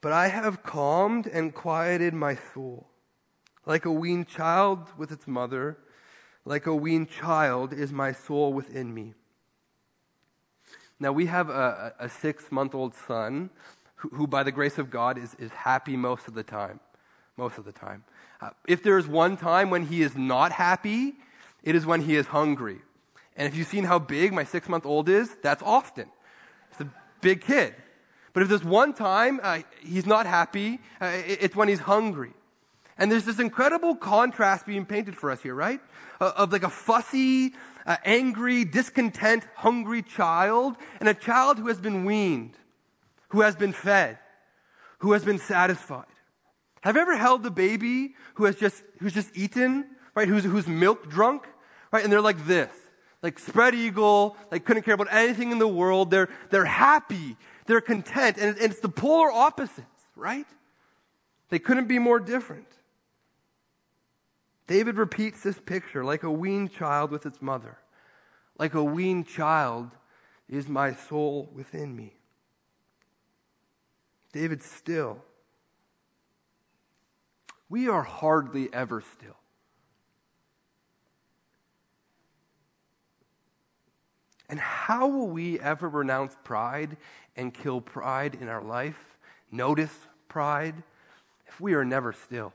But 0.02 0.12
I 0.12 0.28
have 0.28 0.64
calmed 0.64 1.28
and 1.28 1.54
quieted 1.54 2.14
my 2.14 2.38
soul 2.54 2.90
like 3.66 3.86
a 3.86 3.92
weaned 3.92 4.28
child 4.28 4.80
with 4.98 5.12
its 5.12 5.28
mother, 5.28 5.78
like 6.46 6.66
a 6.66 6.76
weaned 6.76 7.10
child 7.10 7.74
is 7.74 7.92
my 7.92 8.12
soul 8.12 8.54
within 8.54 8.94
me. 8.94 9.14
Now, 11.00 11.12
we 11.12 11.26
have 11.26 11.50
a, 11.50 11.94
a 12.00 12.10
six 12.10 12.52
month 12.52 12.76
old 12.76 12.96
son 12.96 13.50
who, 13.96 14.10
who, 14.10 14.28
by 14.28 14.44
the 14.44 14.52
grace 14.52 14.78
of 14.78 14.90
God, 14.90 15.18
is, 15.18 15.36
is 15.36 15.52
happy 15.52 15.98
most 15.98 16.28
of 16.28 16.34
the 16.34 16.44
time. 16.44 16.80
Most 17.36 17.58
of 17.58 17.66
the 17.66 17.72
time. 17.72 18.04
Uh, 18.40 18.50
if 18.68 18.84
there 18.84 18.98
is 18.98 19.08
one 19.08 19.38
time 19.38 19.70
when 19.70 19.88
he 19.88 20.02
is 20.02 20.16
not 20.16 20.52
happy, 20.52 21.14
it 21.64 21.76
is 21.76 21.86
when 21.86 22.02
he 22.02 22.16
is 22.16 22.28
hungry. 22.28 22.80
And 23.36 23.48
if 23.48 23.56
you've 23.56 23.68
seen 23.68 23.86
how 23.86 24.00
big 24.00 24.34
my 24.34 24.44
six 24.44 24.70
month 24.70 24.86
old 24.86 25.10
is, 25.10 25.36
that's 25.42 25.64
often. 25.64 26.10
It's 26.72 26.82
a 26.82 26.90
big 27.22 27.42
kid. 27.42 27.74
But 28.34 28.44
if 28.44 28.50
there's 28.50 28.64
one 28.64 28.94
time 28.94 29.40
uh, 29.42 29.60
he's 29.82 30.06
not 30.06 30.26
happy, 30.26 30.80
uh, 31.00 31.12
it's 31.26 31.56
when 31.56 31.68
he's 31.68 31.80
hungry. 31.80 32.34
And 32.98 33.12
there's 33.12 33.26
this 33.26 33.40
incredible 33.40 33.96
contrast 33.96 34.66
being 34.66 34.86
painted 34.86 35.16
for 35.18 35.32
us 35.32 35.42
here, 35.42 35.56
right? 35.56 35.80
Uh, 36.22 36.32
of 36.38 36.52
like 36.52 36.64
a 36.64 36.70
fussy, 36.70 37.54
uh, 37.86 37.98
angry, 38.06 38.66
discontent, 38.66 39.46
hungry 39.56 40.02
child 40.02 40.78
and 41.00 41.10
a 41.10 41.14
child 41.14 41.58
who 41.58 41.68
has 41.68 41.80
been 41.80 42.06
weaned, 42.06 42.56
who 43.30 43.42
has 43.42 43.56
been 43.56 43.74
fed, 43.74 44.20
who 45.00 45.14
has 45.14 45.26
been 45.26 45.40
satisfied. 45.40 46.06
Have 46.82 46.96
you 46.96 47.02
ever 47.02 47.18
held 47.18 47.46
a 47.46 47.52
baby 47.52 48.16
who 48.36 48.46
has 48.46 48.56
just, 48.56 48.84
who's 49.00 49.14
just 49.14 49.36
eaten, 49.36 49.86
right? 50.16 50.28
Who's, 50.28 50.44
who's 50.44 50.68
milk 50.68 51.10
drunk, 51.10 51.48
right? 51.92 52.04
And 52.04 52.12
they're 52.12 52.22
like 52.22 52.46
this, 52.46 52.72
like 53.22 53.40
spread 53.40 53.74
eagle, 53.74 54.38
like 54.52 54.66
couldn't 54.66 54.84
care 54.84 54.94
about 54.94 55.08
anything 55.12 55.52
in 55.52 55.60
the 55.60 55.68
world. 55.68 56.12
They're, 56.12 56.30
they're 56.52 56.66
happy. 56.66 57.38
They're 57.66 57.82
content. 57.82 58.38
And, 58.38 58.58
and 58.58 58.72
it's 58.72 58.82
the 58.82 58.90
polar 58.90 59.32
opposites, 59.32 59.88
right? 60.16 60.46
They 61.50 61.60
couldn't 61.60 61.88
be 61.88 62.00
more 62.00 62.20
different. 62.20 62.68
David 64.68 64.98
repeats 64.98 65.44
this 65.44 65.60
picture 65.60 66.04
like 66.04 66.24
a 66.24 66.32
weaned 66.32 66.74
child 66.74 67.12
with 67.12 67.26
its 67.26 67.42
mother. 67.42 67.78
Like 68.58 68.74
a 68.74 68.84
weaned 68.84 69.28
child 69.28 69.92
is 70.48 70.68
my 70.68 70.94
soul 70.94 71.50
within 71.54 71.96
me. 71.96 72.16
David 74.32 74.64
still. 74.64 75.24
We 77.70 77.88
are 77.90 78.04
hardly 78.04 78.70
ever 78.74 79.02
still. 79.02 79.38
And 84.50 84.60
how 84.60 85.08
will 85.08 85.30
we 85.30 85.60
ever 85.60 85.90
renounce 85.90 86.36
pride 86.44 86.98
and 87.36 87.54
kill 87.54 87.82
pride 87.82 88.38
in 88.40 88.48
our 88.48 88.62
life, 88.62 89.18
notice 89.52 89.98
pride, 90.28 90.84
if 91.48 91.60
we 91.60 91.74
are 91.74 91.84
never 91.84 92.14
still? 92.14 92.54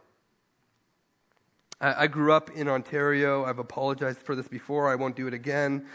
I 1.81 2.09
grew 2.09 2.33
up 2.33 2.51
in 2.51 2.67
Ontario. 2.67 3.45
I've 3.45 3.61
apologized 3.61 4.19
for 4.19 4.35
this 4.35 4.49
before. 4.49 4.89
I 4.89 4.97
won't 4.97 5.15
do 5.15 5.29
it 5.29 5.35
again. 5.35 5.87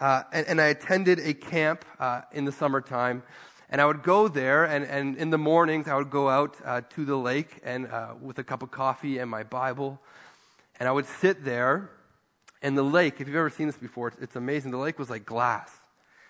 Uh, 0.00 0.24
and, 0.32 0.46
and, 0.48 0.60
I 0.60 0.66
attended 0.66 1.20
a 1.20 1.32
camp 1.32 1.84
uh, 2.00 2.22
in 2.32 2.44
the 2.44 2.50
summertime. 2.50 3.22
And 3.70 3.80
I 3.80 3.86
would 3.86 4.02
go 4.02 4.28
there, 4.28 4.64
and, 4.64 4.84
and 4.84 5.16
in 5.16 5.30
the 5.30 5.38
mornings, 5.38 5.86
I 5.88 5.94
would 5.94 6.10
go 6.10 6.28
out 6.28 6.56
uh, 6.64 6.80
to 6.90 7.04
the 7.04 7.16
lake 7.16 7.60
and 7.62 7.86
uh, 7.86 8.14
with 8.20 8.38
a 8.38 8.44
cup 8.44 8.62
of 8.62 8.70
coffee 8.70 9.18
and 9.18 9.30
my 9.30 9.42
Bible. 9.42 10.00
And 10.80 10.88
I 10.88 10.92
would 10.92 11.06
sit 11.06 11.44
there. 11.44 11.90
And 12.60 12.76
the 12.76 12.82
lake, 12.82 13.20
if 13.20 13.28
you've 13.28 13.36
ever 13.36 13.50
seen 13.50 13.66
this 13.66 13.76
before, 13.76 14.08
it's, 14.08 14.18
it's 14.18 14.36
amazing. 14.36 14.72
The 14.72 14.78
lake 14.78 14.98
was 14.98 15.10
like 15.10 15.24
glass. 15.24 15.70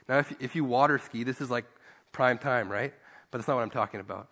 Now, 0.09 0.19
if, 0.19 0.35
if 0.41 0.55
you 0.55 0.65
water 0.65 0.99
ski, 0.99 1.25
this 1.25 1.41
is 1.41 1.51
like 1.51 1.65
prime 2.13 2.37
time, 2.37 2.71
right? 2.71 2.93
But 3.31 3.39
that's 3.39 3.49
not 3.49 3.55
what 3.55 3.63
I'm 3.63 3.71
talking 3.71 4.01
about. 4.01 4.29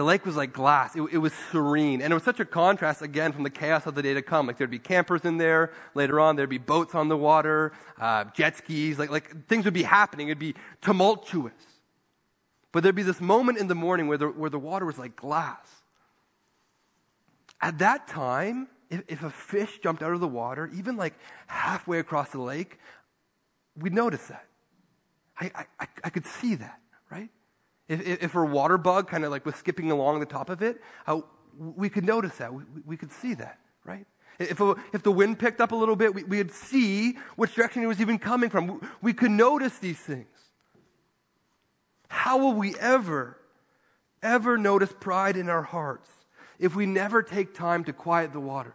The 0.00 0.04
lake 0.04 0.24
was 0.24 0.34
like 0.34 0.54
glass. 0.54 0.96
It, 0.96 1.02
it, 1.12 1.18
was 1.18 1.34
serene. 1.52 2.00
And 2.00 2.10
it 2.10 2.14
was 2.14 2.22
such 2.22 2.40
a 2.40 2.46
contrast, 2.46 3.02
again, 3.02 3.32
from 3.32 3.42
the 3.42 3.50
chaos 3.50 3.84
of 3.84 3.94
the 3.94 4.00
day 4.02 4.14
to 4.14 4.22
come. 4.22 4.46
Like 4.46 4.56
there'd 4.56 4.70
be 4.70 4.78
campers 4.78 5.26
in 5.26 5.36
there. 5.36 5.74
Later 5.94 6.18
on, 6.18 6.36
there'd 6.36 6.48
be 6.48 6.56
boats 6.56 6.94
on 6.94 7.08
the 7.08 7.18
water, 7.18 7.72
uh, 8.00 8.24
jet 8.32 8.56
skis. 8.56 8.98
Like, 8.98 9.10
like 9.10 9.46
things 9.46 9.66
would 9.66 9.74
be 9.74 9.82
happening. 9.82 10.28
It'd 10.28 10.38
be 10.38 10.54
tumultuous. 10.80 11.52
But 12.72 12.82
there'd 12.82 12.94
be 12.94 13.02
this 13.02 13.20
moment 13.20 13.58
in 13.58 13.68
the 13.68 13.74
morning 13.74 14.08
where 14.08 14.16
the, 14.16 14.28
where 14.28 14.48
the 14.48 14.58
water 14.58 14.86
was 14.86 14.98
like 14.98 15.16
glass. 15.16 15.68
At 17.60 17.80
that 17.80 18.08
time, 18.08 18.68
if, 18.88 19.02
if 19.06 19.22
a 19.22 19.28
fish 19.28 19.80
jumped 19.82 20.02
out 20.02 20.14
of 20.14 20.20
the 20.20 20.28
water, 20.28 20.70
even 20.72 20.96
like 20.96 21.12
halfway 21.46 21.98
across 21.98 22.30
the 22.30 22.40
lake, 22.40 22.78
we'd 23.76 23.92
notice 23.92 24.28
that. 24.28 24.46
I, 25.38 25.66
I, 25.78 25.86
I 26.04 26.08
could 26.08 26.24
see 26.24 26.54
that, 26.54 26.80
right? 27.10 27.28
If, 27.90 28.22
if 28.22 28.34
a 28.36 28.44
water 28.44 28.78
bug 28.78 29.08
kind 29.08 29.24
of 29.24 29.32
like 29.32 29.44
was 29.44 29.56
skipping 29.56 29.90
along 29.90 30.20
the 30.20 30.26
top 30.26 30.48
of 30.48 30.62
it, 30.62 30.80
uh, 31.08 31.20
we 31.58 31.88
could 31.88 32.04
notice 32.04 32.36
that. 32.36 32.54
We, 32.54 32.62
we 32.86 32.96
could 32.96 33.10
see 33.10 33.34
that, 33.34 33.58
right? 33.84 34.06
If, 34.38 34.60
a, 34.60 34.76
if 34.92 35.02
the 35.02 35.10
wind 35.10 35.40
picked 35.40 35.60
up 35.60 35.72
a 35.72 35.74
little 35.74 35.96
bit, 35.96 36.14
we, 36.14 36.22
we'd 36.22 36.52
see 36.52 37.18
which 37.34 37.52
direction 37.56 37.82
it 37.82 37.86
was 37.86 38.00
even 38.00 38.20
coming 38.20 38.48
from. 38.48 38.88
We 39.02 39.12
could 39.12 39.32
notice 39.32 39.78
these 39.78 39.98
things. 39.98 40.28
How 42.06 42.38
will 42.38 42.54
we 42.54 42.76
ever, 42.78 43.36
ever 44.22 44.56
notice 44.56 44.94
pride 45.00 45.36
in 45.36 45.48
our 45.48 45.62
hearts 45.62 46.10
if 46.60 46.76
we 46.76 46.86
never 46.86 47.24
take 47.24 47.54
time 47.54 47.82
to 47.84 47.92
quiet 47.92 48.32
the 48.32 48.40
waters? 48.40 48.74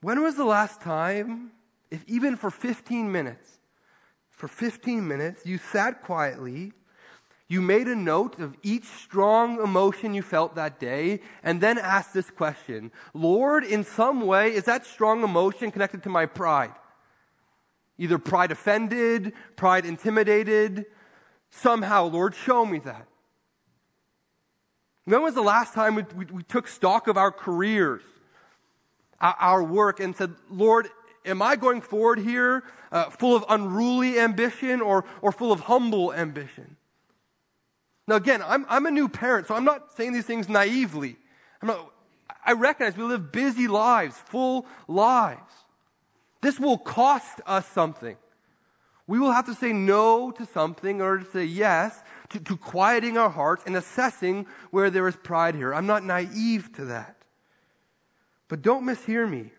When 0.00 0.22
was 0.22 0.36
the 0.36 0.44
last 0.44 0.80
time, 0.80 1.50
if 1.90 2.04
even 2.06 2.36
for 2.36 2.50
15 2.50 3.10
minutes, 3.10 3.59
for 4.40 4.48
15 4.48 5.06
minutes, 5.06 5.44
you 5.44 5.58
sat 5.58 6.02
quietly, 6.02 6.72
you 7.46 7.60
made 7.60 7.88
a 7.88 7.94
note 7.94 8.38
of 8.38 8.56
each 8.62 8.84
strong 8.84 9.62
emotion 9.62 10.14
you 10.14 10.22
felt 10.22 10.54
that 10.54 10.80
day, 10.80 11.20
and 11.42 11.60
then 11.60 11.78
asked 11.78 12.14
this 12.14 12.30
question 12.30 12.90
Lord, 13.12 13.64
in 13.64 13.84
some 13.84 14.22
way, 14.22 14.54
is 14.54 14.64
that 14.64 14.86
strong 14.86 15.22
emotion 15.22 15.70
connected 15.70 16.02
to 16.04 16.08
my 16.08 16.26
pride? 16.26 16.72
Either 17.98 18.18
pride 18.18 18.50
offended, 18.50 19.34
pride 19.56 19.84
intimidated. 19.84 20.86
Somehow, 21.50 22.06
Lord, 22.06 22.34
show 22.34 22.64
me 22.64 22.78
that. 22.78 23.06
When 25.04 25.20
was 25.22 25.34
the 25.34 25.42
last 25.42 25.74
time 25.74 25.96
we, 25.96 26.04
we, 26.14 26.24
we 26.26 26.42
took 26.44 26.68
stock 26.68 27.08
of 27.08 27.16
our 27.16 27.32
careers, 27.32 28.02
our, 29.20 29.36
our, 29.38 29.62
work, 29.62 30.00
and 30.00 30.16
said, 30.16 30.34
Lord, 30.48 30.88
am 31.24 31.42
I 31.42 31.56
going 31.56 31.80
forward 31.80 32.18
here 32.18 32.64
uh, 32.92 33.10
full 33.10 33.36
of 33.36 33.44
unruly 33.48 34.18
ambition 34.18 34.80
or, 34.80 35.04
or 35.22 35.32
full 35.32 35.52
of 35.52 35.60
humble 35.60 36.12
ambition? 36.12 36.76
Now, 38.06 38.16
again, 38.16 38.42
I'm, 38.44 38.66
I'm 38.68 38.86
a 38.86 38.90
new 38.90 39.08
parent, 39.08 39.46
so 39.46 39.54
I'm 39.54 39.64
not 39.64 39.96
saying 39.96 40.12
these 40.12 40.24
things 40.24 40.48
naively. 40.48 41.16
Not, 41.62 41.92
I 42.44 42.52
recognize 42.52 42.96
we 42.96 43.04
live 43.04 43.30
busy 43.30 43.68
lives, 43.68 44.16
full 44.16 44.66
lives. 44.88 45.52
This 46.40 46.58
will 46.58 46.78
cost 46.78 47.40
us 47.46 47.68
something. 47.68 48.16
We 49.06 49.18
will 49.18 49.32
have 49.32 49.46
to 49.46 49.54
say 49.54 49.72
no 49.72 50.30
to 50.30 50.46
something 50.46 50.96
in 50.96 51.02
order 51.02 51.24
to 51.24 51.30
say 51.30 51.44
yes 51.44 52.02
to, 52.30 52.40
to 52.40 52.56
quieting 52.56 53.18
our 53.18 53.28
hearts 53.28 53.64
and 53.66 53.76
assessing 53.76 54.46
where 54.70 54.88
there 54.88 55.06
is 55.06 55.16
pride 55.16 55.54
here. 55.54 55.74
I'm 55.74 55.86
not 55.86 56.04
naive 56.04 56.72
to 56.74 56.86
that. 56.86 57.16
But 58.48 58.62
don't 58.62 58.84
mishear 58.84 59.28
me. 59.28 59.52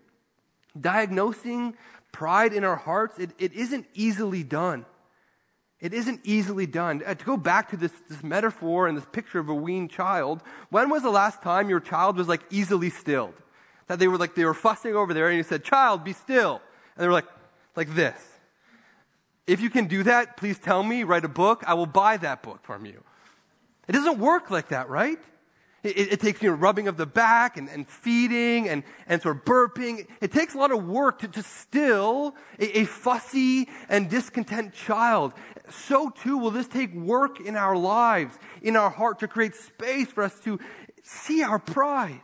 Diagnosing 0.79 1.75
pride 2.11 2.53
in 2.53 2.63
our 2.63 2.75
hearts, 2.75 3.19
it, 3.19 3.31
it 3.37 3.53
isn't 3.53 3.85
easily 3.93 4.43
done. 4.43 4.85
It 5.79 5.93
isn't 5.93 6.21
easily 6.23 6.67
done. 6.67 7.01
Uh, 7.05 7.15
to 7.15 7.25
go 7.25 7.37
back 7.37 7.69
to 7.71 7.77
this, 7.77 7.91
this 8.07 8.23
metaphor 8.23 8.87
and 8.87 8.95
this 8.95 9.05
picture 9.11 9.39
of 9.39 9.49
a 9.49 9.55
weaned 9.55 9.89
child, 9.89 10.41
when 10.69 10.89
was 10.89 11.01
the 11.01 11.09
last 11.09 11.41
time 11.41 11.69
your 11.69 11.79
child 11.79 12.17
was 12.17 12.27
like 12.27 12.41
easily 12.51 12.91
stilled? 12.91 13.33
That 13.87 13.97
they 13.97 14.07
were 14.07 14.17
like, 14.17 14.35
they 14.35 14.45
were 14.45 14.53
fussing 14.53 14.95
over 14.95 15.13
there 15.13 15.27
and 15.27 15.37
you 15.37 15.43
said, 15.43 15.63
child, 15.63 16.03
be 16.03 16.13
still. 16.13 16.61
And 16.95 17.03
they 17.03 17.07
were 17.07 17.13
like, 17.13 17.27
like 17.75 17.95
this. 17.95 18.15
If 19.47 19.59
you 19.59 19.69
can 19.69 19.87
do 19.87 20.03
that, 20.03 20.37
please 20.37 20.59
tell 20.59 20.83
me, 20.83 21.03
write 21.03 21.25
a 21.25 21.29
book. 21.29 21.63
I 21.65 21.73
will 21.73 21.87
buy 21.87 22.17
that 22.17 22.43
book 22.43 22.59
from 22.63 22.85
you. 22.85 23.03
It 23.87 23.93
doesn't 23.93 24.19
work 24.19 24.51
like 24.51 24.69
that, 24.69 24.87
right? 24.87 25.19
It, 25.83 26.13
it, 26.13 26.19
takes, 26.19 26.41
you 26.43 26.49
know, 26.49 26.55
rubbing 26.55 26.87
of 26.87 26.97
the 26.97 27.07
back 27.07 27.57
and, 27.57 27.67
and 27.67 27.87
feeding 27.87 28.69
and, 28.69 28.83
and 29.07 29.21
sort 29.21 29.37
of 29.37 29.45
burping. 29.45 30.07
It 30.21 30.31
takes 30.31 30.53
a 30.53 30.57
lot 30.57 30.71
of 30.71 30.85
work 30.85 31.19
to, 31.19 31.27
to 31.29 31.41
still 31.41 32.35
a, 32.59 32.81
a 32.81 32.85
fussy 32.85 33.67
and 33.89 34.09
discontent 34.09 34.73
child. 34.73 35.33
So 35.69 36.09
too 36.09 36.37
will 36.37 36.51
this 36.51 36.67
take 36.67 36.93
work 36.93 37.39
in 37.39 37.55
our 37.55 37.75
lives, 37.75 38.37
in 38.61 38.75
our 38.75 38.91
heart, 38.91 39.19
to 39.19 39.27
create 39.27 39.55
space 39.55 40.09
for 40.09 40.23
us 40.23 40.39
to 40.41 40.59
see 41.03 41.41
our 41.41 41.57
pride. 41.57 42.21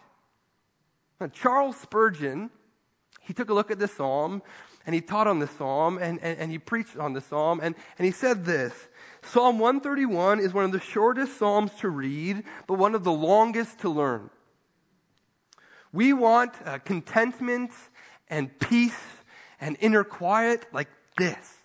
Now, 1.20 1.28
Charles 1.28 1.78
Spurgeon 1.78 2.52
he 3.28 3.34
took 3.34 3.50
a 3.50 3.54
look 3.54 3.70
at 3.72 3.78
this 3.78 3.94
psalm 3.94 4.42
and 4.86 4.96
he 4.96 5.02
taught 5.02 5.28
on 5.28 5.40
this 5.40 5.52
psalm 5.52 6.00
and, 6.02 6.18
and, 6.22 6.40
and 6.40 6.50
he 6.50 6.58
preached 6.58 6.96
on 6.96 7.12
this 7.12 7.26
psalm 7.26 7.60
and, 7.62 7.76
and 8.00 8.06
he 8.06 8.12
said 8.12 8.46
this 8.46 8.88
Psalm 9.22 9.60
131 9.60 10.40
is 10.40 10.54
one 10.54 10.66
of 10.66 10.72
the 10.72 10.80
shortest 10.80 11.38
psalms 11.38 11.72
to 11.80 11.90
read, 11.90 12.44
but 12.68 12.76
one 12.76 12.96
of 12.96 13.04
the 13.04 13.12
longest 13.12 13.80
to 13.80 13.90
learn. 13.90 14.30
We 15.92 16.14
want 16.14 16.54
uh, 16.66 16.80
contentment 16.80 17.72
and 18.30 18.58
peace 18.60 19.00
and 19.60 19.78
inner 19.80 20.04
quiet 20.04 20.66
like 20.72 20.90
this. 21.18 21.56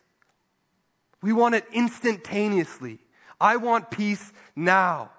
We 1.21 1.33
want 1.33 1.55
it 1.55 1.67
instantaneously. 1.73 2.99
I 3.41 3.57
want 3.57 3.91
peace 3.91 4.33
now. 4.57 5.11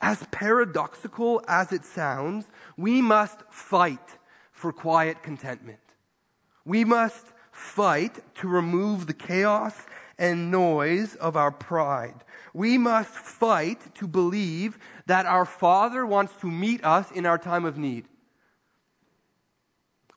As 0.00 0.22
paradoxical 0.30 1.42
as 1.48 1.72
it 1.72 1.84
sounds, 1.84 2.46
we 2.76 3.00
must 3.00 3.40
fight 3.50 4.18
for 4.52 4.72
quiet 4.72 5.22
contentment. 5.22 5.80
We 6.64 6.84
must 6.84 7.26
fight 7.56 8.20
to 8.34 8.48
remove 8.48 9.06
the 9.06 9.14
chaos 9.14 9.86
and 10.18 10.50
noise 10.50 11.14
of 11.16 11.36
our 11.36 11.50
pride. 11.50 12.22
We 12.52 12.76
must 12.76 13.14
fight 13.14 13.94
to 13.96 14.06
believe 14.06 14.78
that 15.06 15.24
our 15.24 15.46
Father 15.46 16.04
wants 16.04 16.34
to 16.40 16.50
meet 16.50 16.84
us 16.84 17.10
in 17.10 17.24
our 17.24 17.38
time 17.38 17.64
of 17.64 17.78
need. 17.78 18.04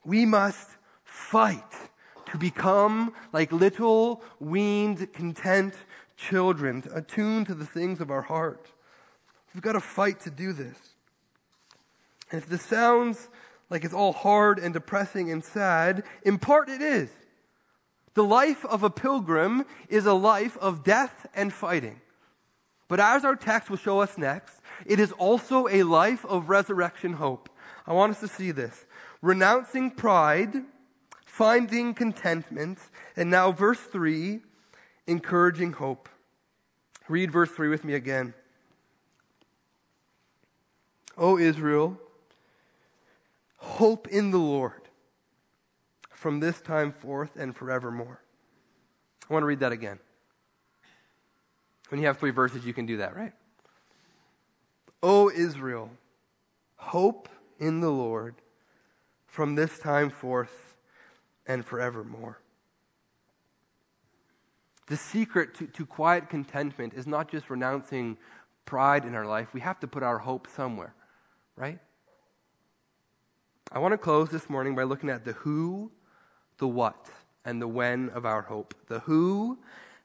We 0.04 0.26
must 0.26 0.70
fight 1.04 1.74
to 2.32 2.38
become 2.38 3.14
like 3.32 3.52
little 3.54 4.22
weaned, 4.40 5.14
content 5.14 5.76
children, 6.18 6.84
attuned 6.94 7.48
to 7.48 7.56
the 7.56 7.66
things 7.66 8.02
of 8.02 8.12
our 8.12 8.22
heart. 8.22 8.68
We've 9.54 9.64
got 9.64 9.74
to 9.74 9.80
fight 9.80 10.20
to 10.22 10.30
do 10.30 10.52
this. 10.52 10.78
And 12.32 12.42
if 12.42 12.50
this 12.50 12.64
sounds 12.64 13.30
like 13.70 13.86
it's 13.86 13.94
all 13.94 14.14
hard 14.14 14.60
and 14.60 14.74
depressing 14.74 15.32
and 15.32 15.44
sad, 15.44 16.04
in 16.24 16.38
part 16.38 16.70
it 16.70 16.82
is. 16.82 17.10
The 18.14 18.24
life 18.24 18.66
of 18.66 18.84
a 18.84 18.90
pilgrim 18.90 19.66
is 19.88 20.06
a 20.06 20.14
life 20.14 20.58
of 20.58 20.84
death 20.84 21.28
and 21.36 21.54
fighting. 21.54 22.02
But 22.88 23.00
as 23.00 23.24
our 23.24 23.36
text 23.36 23.70
will 23.70 23.78
show 23.78 24.02
us 24.02 24.18
next, 24.18 24.62
it 24.86 25.00
is 25.00 25.12
also 25.14 25.68
a 25.68 25.84
life 25.84 26.26
of 26.26 26.50
resurrection 26.50 27.14
hope. 27.14 27.50
I 27.86 27.94
want 27.94 28.12
us 28.12 28.20
to 28.22 28.28
see 28.28 28.52
this. 28.52 28.86
Renouncing 29.22 29.92
pride, 29.92 30.64
finding 31.26 31.94
contentment, 31.94 32.80
and 33.16 33.30
now 33.30 33.52
verse 33.52 33.80
3, 33.80 34.40
encouraging 35.06 35.74
hope. 35.74 36.10
Read 37.08 37.32
verse 37.32 37.52
3 37.52 37.70
with 37.70 37.84
me 37.84 37.94
again. 37.94 38.34
O 41.18 41.38
Israel, 41.38 42.00
hope 43.58 44.08
in 44.08 44.32
the 44.32 44.38
Lord 44.38 44.89
from 46.20 46.40
this 46.40 46.62
time 46.62 46.92
forth 46.92 47.36
and 47.36 47.56
forevermore. 47.56 48.22
I 49.30 49.34
want 49.34 49.44
to 49.44 49.48
read 49.48 49.60
that 49.62 49.72
again. 49.72 50.00
When 51.90 52.00
you 52.00 52.08
have 52.08 52.18
three 52.18 52.32
verses, 52.32 52.66
you 52.66 52.74
can 52.74 52.86
do 52.86 52.98
that, 52.98 53.16
right? 53.16 53.34
O 55.02 55.30
Israel, 55.30 55.90
hope 56.76 57.30
in 57.60 57.80
the 57.80 57.90
Lord 57.90 58.36
from 59.28 59.56
this 59.56 59.80
time 59.80 60.10
forth 60.10 60.76
and 61.48 61.66
forevermore. 61.66 62.40
The 64.88 64.98
secret 64.98 65.54
to, 65.56 65.68
to 65.68 65.86
quiet 65.86 66.30
contentment 66.30 66.94
is 66.94 67.08
not 67.08 67.32
just 67.32 67.50
renouncing 67.50 68.18
pride 68.66 69.06
in 69.06 69.16
our 69.16 69.26
life, 69.26 69.54
we 69.54 69.62
have 69.62 69.80
to 69.80 69.88
put 69.88 70.04
our 70.04 70.20
hope 70.20 70.48
somewhere 70.56 70.94
right? 71.60 71.78
I 73.72 73.80
want 73.80 73.92
to 73.92 73.98
close 73.98 74.30
this 74.30 74.50
morning 74.50 74.76
by 74.76 74.84
looking 74.84 75.10
at 75.10 75.26
the 75.26 75.34
who, 75.34 75.92
the 76.60 76.68
what, 76.68 77.10
and 77.44 77.62
the 77.62 77.68
when 77.68 78.10
of 78.10 78.26
our 78.26 78.44
hope. 78.44 78.76
The 78.88 79.00
who, 79.00 79.58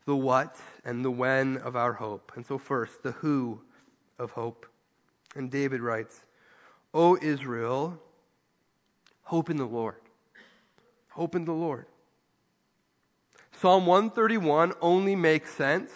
the 0.06 0.16
what, 0.16 0.56
and 0.84 1.04
the 1.04 1.10
when 1.10 1.58
of 1.58 1.76
our 1.76 1.92
hope. 1.92 2.32
And 2.34 2.46
so, 2.46 2.58
first, 2.58 3.02
the 3.02 3.12
who 3.12 3.60
of 4.18 4.32
hope. 4.32 4.66
And 5.36 5.50
David 5.50 5.80
writes, 5.80 6.24
O 6.92 7.18
Israel, 7.20 8.00
hope 9.22 9.50
in 9.50 9.56
the 9.56 9.66
Lord. 9.66 9.96
Hope 11.10 11.34
in 11.34 11.44
the 11.44 11.52
Lord. 11.52 11.86
Psalm 13.52 13.86
131 13.86 14.72
only 14.80 15.14
makes 15.14 15.52
sense. 15.52 15.90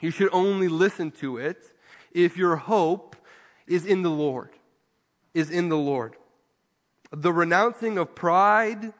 You 0.00 0.10
should 0.10 0.30
only 0.32 0.68
listen 0.68 1.10
to 1.12 1.38
it 1.38 1.72
if 2.12 2.36
your 2.36 2.56
hope 2.56 3.16
is 3.66 3.84
in 3.84 4.02
the 4.02 4.10
Lord. 4.10 4.50
Is 5.34 5.50
in 5.50 5.68
the 5.68 5.76
Lord. 5.76 6.16
The 7.12 7.32
renouncing 7.32 7.98
of 7.98 8.14
pride, 8.14 8.92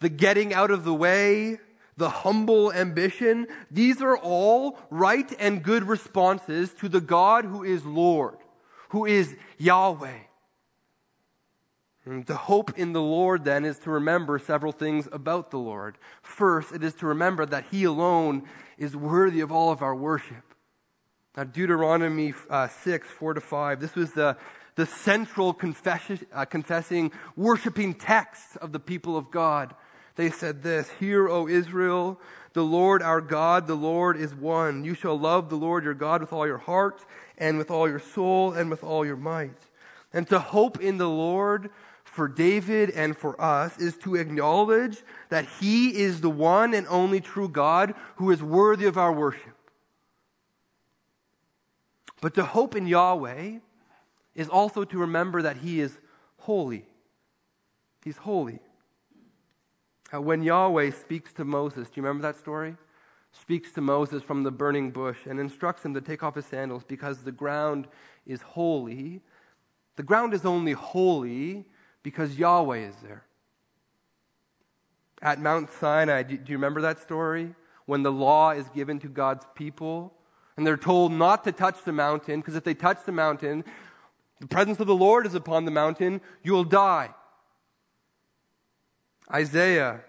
the 0.00 0.08
getting 0.08 0.52
out 0.52 0.70
of 0.70 0.84
the 0.84 0.94
way, 0.94 1.58
the 1.96 2.10
humble 2.10 2.72
ambition, 2.72 3.46
these 3.70 4.02
are 4.02 4.16
all 4.16 4.78
right 4.90 5.32
and 5.38 5.62
good 5.62 5.84
responses 5.84 6.72
to 6.74 6.88
the 6.88 7.00
God 7.00 7.44
who 7.44 7.64
is 7.64 7.84
Lord, 7.84 8.36
who 8.90 9.06
is 9.06 9.34
Yahweh. 9.58 10.18
The 12.06 12.36
hope 12.36 12.78
in 12.78 12.92
the 12.92 13.02
Lord 13.02 13.44
then 13.44 13.64
is 13.64 13.80
to 13.80 13.90
remember 13.90 14.38
several 14.38 14.70
things 14.70 15.08
about 15.10 15.50
the 15.50 15.58
Lord. 15.58 15.98
First, 16.22 16.72
it 16.72 16.84
is 16.84 16.94
to 16.96 17.06
remember 17.06 17.44
that 17.46 17.64
He 17.72 17.82
alone 17.82 18.44
is 18.78 18.94
worthy 18.94 19.40
of 19.40 19.50
all 19.50 19.72
of 19.72 19.82
our 19.82 19.94
worship. 19.94 20.54
Now, 21.36 21.44
Deuteronomy 21.44 22.32
uh, 22.48 22.68
6, 22.68 23.08
4 23.08 23.34
to 23.34 23.40
5, 23.40 23.80
this 23.80 23.96
was 23.96 24.12
the, 24.12 24.36
the 24.76 24.86
central 24.86 25.48
uh, 25.50 26.44
confessing, 26.44 27.12
worshiping 27.34 27.94
text 27.94 28.56
of 28.58 28.70
the 28.70 28.80
people 28.80 29.16
of 29.16 29.32
God. 29.32 29.74
They 30.16 30.30
said 30.30 30.62
this 30.62 30.90
Hear, 30.98 31.28
O 31.28 31.46
Israel, 31.46 32.18
the 32.54 32.64
Lord 32.64 33.02
our 33.02 33.20
God, 33.20 33.66
the 33.66 33.74
Lord 33.74 34.16
is 34.16 34.34
one. 34.34 34.84
You 34.84 34.94
shall 34.94 35.18
love 35.18 35.50
the 35.50 35.56
Lord 35.56 35.84
your 35.84 35.94
God 35.94 36.22
with 36.22 36.32
all 36.32 36.46
your 36.46 36.58
heart, 36.58 37.04
and 37.38 37.58
with 37.58 37.70
all 37.70 37.88
your 37.88 38.00
soul, 38.00 38.52
and 38.52 38.70
with 38.70 38.82
all 38.82 39.04
your 39.04 39.16
might. 39.16 39.60
And 40.12 40.26
to 40.28 40.38
hope 40.38 40.80
in 40.80 40.96
the 40.96 41.08
Lord 41.08 41.70
for 42.04 42.28
David 42.28 42.90
and 42.90 43.14
for 43.14 43.38
us 43.38 43.76
is 43.78 43.98
to 43.98 44.14
acknowledge 44.14 45.02
that 45.28 45.46
he 45.60 45.94
is 45.94 46.22
the 46.22 46.30
one 46.30 46.72
and 46.72 46.86
only 46.88 47.20
true 47.20 47.48
God 47.48 47.94
who 48.16 48.30
is 48.30 48.42
worthy 48.42 48.86
of 48.86 48.96
our 48.96 49.12
worship. 49.12 49.52
But 52.22 52.34
to 52.36 52.44
hope 52.44 52.74
in 52.74 52.86
Yahweh 52.86 53.58
is 54.34 54.48
also 54.48 54.84
to 54.84 54.98
remember 54.98 55.42
that 55.42 55.58
he 55.58 55.80
is 55.80 55.98
holy. 56.38 56.86
He's 58.02 58.16
holy. 58.16 58.60
When 60.12 60.42
Yahweh 60.42 60.92
speaks 60.92 61.32
to 61.34 61.44
Moses, 61.44 61.88
do 61.88 61.94
you 61.96 62.02
remember 62.02 62.22
that 62.22 62.38
story? 62.38 62.76
Speaks 63.32 63.72
to 63.72 63.80
Moses 63.80 64.22
from 64.22 64.44
the 64.44 64.50
burning 64.50 64.90
bush 64.90 65.18
and 65.26 65.40
instructs 65.40 65.84
him 65.84 65.94
to 65.94 66.00
take 66.00 66.22
off 66.22 66.36
his 66.36 66.46
sandals 66.46 66.84
because 66.84 67.18
the 67.18 67.32
ground 67.32 67.88
is 68.26 68.40
holy. 68.40 69.20
The 69.96 70.02
ground 70.02 70.32
is 70.32 70.44
only 70.44 70.72
holy 70.72 71.66
because 72.02 72.38
Yahweh 72.38 72.88
is 72.88 72.94
there. 73.02 73.24
At 75.22 75.40
Mount 75.40 75.70
Sinai, 75.72 76.22
do 76.22 76.34
you 76.34 76.56
remember 76.56 76.80
that 76.82 77.00
story? 77.00 77.54
When 77.86 78.02
the 78.02 78.12
law 78.12 78.50
is 78.50 78.68
given 78.68 78.98
to 79.00 79.08
God's 79.08 79.46
people 79.54 80.14
and 80.56 80.66
they're 80.66 80.76
told 80.76 81.12
not 81.12 81.44
to 81.44 81.52
touch 81.52 81.82
the 81.84 81.92
mountain 81.92 82.40
because 82.40 82.54
if 82.54 82.64
they 82.64 82.74
touch 82.74 82.98
the 83.04 83.12
mountain, 83.12 83.64
the 84.40 84.46
presence 84.46 84.78
of 84.80 84.86
the 84.86 84.94
Lord 84.94 85.26
is 85.26 85.34
upon 85.34 85.64
the 85.64 85.70
mountain, 85.70 86.20
you'll 86.42 86.64
die. 86.64 87.10
Isaiah, 89.32 90.00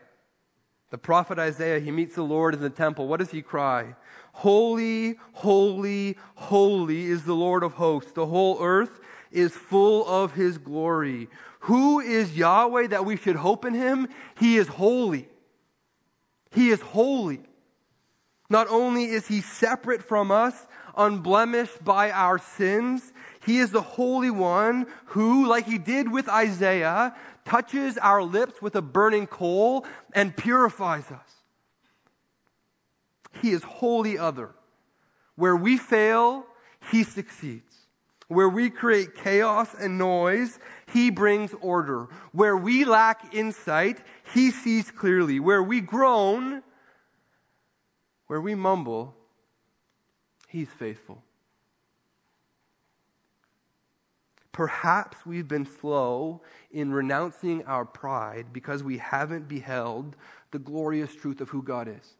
the 0.89 0.97
prophet 0.97 1.39
Isaiah, 1.39 1.79
he 1.79 1.91
meets 1.91 2.15
the 2.15 2.23
Lord 2.23 2.53
in 2.53 2.61
the 2.61 2.69
temple. 2.69 3.07
What 3.07 3.19
does 3.19 3.31
he 3.31 3.41
cry? 3.41 3.95
Holy, 4.33 5.15
holy, 5.33 6.17
holy 6.35 7.05
is 7.05 7.23
the 7.23 7.33
Lord 7.33 7.63
of 7.63 7.73
hosts. 7.73 8.11
The 8.11 8.27
whole 8.27 8.57
earth 8.61 8.99
is 9.31 9.53
full 9.53 10.07
of 10.07 10.33
his 10.33 10.57
glory. 10.57 11.27
Who 11.61 11.99
is 11.99 12.37
Yahweh 12.37 12.87
that 12.87 13.05
we 13.05 13.17
should 13.17 13.35
hope 13.35 13.65
in 13.65 13.73
him? 13.73 14.07
He 14.39 14.57
is 14.57 14.67
holy. 14.67 15.27
He 16.51 16.69
is 16.69 16.81
holy. 16.81 17.41
Not 18.49 18.67
only 18.69 19.05
is 19.05 19.27
he 19.27 19.41
separate 19.41 20.01
from 20.01 20.31
us, 20.31 20.67
unblemished 20.95 21.83
by 21.83 22.11
our 22.11 22.37
sins, 22.37 23.11
he 23.45 23.59
is 23.59 23.71
the 23.71 23.81
Holy 23.81 24.31
One 24.31 24.87
who, 25.07 25.47
like 25.47 25.65
he 25.65 25.77
did 25.77 26.11
with 26.11 26.29
Isaiah, 26.29 27.15
touches 27.47 27.97
our 27.97 28.21
lips 28.21 28.61
with 28.61 28.75
a 28.75 28.81
burning 28.81 29.25
coal 29.25 29.85
and 30.13 30.35
purifies 30.35 31.09
us. 31.11 31.43
He 33.41 33.51
is 33.51 33.63
wholly 33.63 34.17
other. 34.17 34.51
Where 35.35 35.55
we 35.55 35.77
fail, 35.77 36.45
he 36.91 37.03
succeeds. 37.03 37.63
Where 38.27 38.49
we 38.49 38.69
create 38.69 39.15
chaos 39.15 39.73
and 39.73 39.97
noise, 39.97 40.59
he 40.91 41.09
brings 41.09 41.53
order. 41.61 42.09
Where 42.33 42.57
we 42.57 42.83
lack 42.83 43.33
insight, 43.33 43.99
he 44.33 44.51
sees 44.51 44.91
clearly. 44.91 45.39
Where 45.39 45.63
we 45.63 45.79
groan, 45.79 46.61
where 48.27 48.41
we 48.41 48.55
mumble, 48.55 49.15
he's 50.49 50.69
faithful. 50.69 51.23
Perhaps 54.57 55.23
we've 55.23 55.47
been 55.47 55.67
slow 55.67 56.41
in 56.71 56.91
renouncing 56.91 57.63
our 57.65 57.85
pride 57.85 58.47
because 58.51 58.81
we 58.81 58.97
haven't 58.97 59.47
beheld 59.47 60.15
the 60.49 60.57
glorious 60.57 61.13
truth 61.13 61.41
of 61.41 61.49
who 61.49 61.61
God 61.61 61.87
is. 61.87 62.15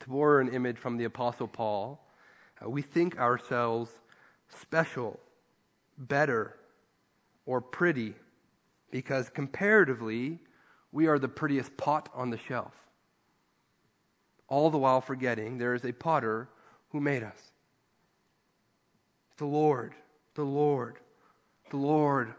To 0.00 0.08
borrow 0.08 0.40
an 0.40 0.54
image 0.54 0.78
from 0.78 0.96
the 0.96 1.04
Apostle 1.04 1.48
Paul, 1.48 2.02
uh, 2.64 2.70
we 2.70 2.80
think 2.80 3.18
ourselves 3.18 3.90
special, 4.48 5.20
better, 5.98 6.56
or 7.44 7.60
pretty 7.60 8.14
because 8.90 9.28
comparatively, 9.28 10.38
we 10.92 11.08
are 11.08 11.18
the 11.18 11.28
prettiest 11.28 11.76
pot 11.76 12.08
on 12.14 12.30
the 12.30 12.38
shelf. 12.38 12.72
All 14.48 14.70
the 14.70 14.78
while 14.78 15.02
forgetting 15.02 15.58
there 15.58 15.74
is 15.74 15.84
a 15.84 15.92
potter 15.92 16.48
who 16.88 17.02
made 17.02 17.22
us. 17.22 17.50
The 19.36 19.44
Lord, 19.44 19.94
the 20.34 20.44
Lord, 20.44 20.98
the 21.70 21.76
Lord, 21.76 22.34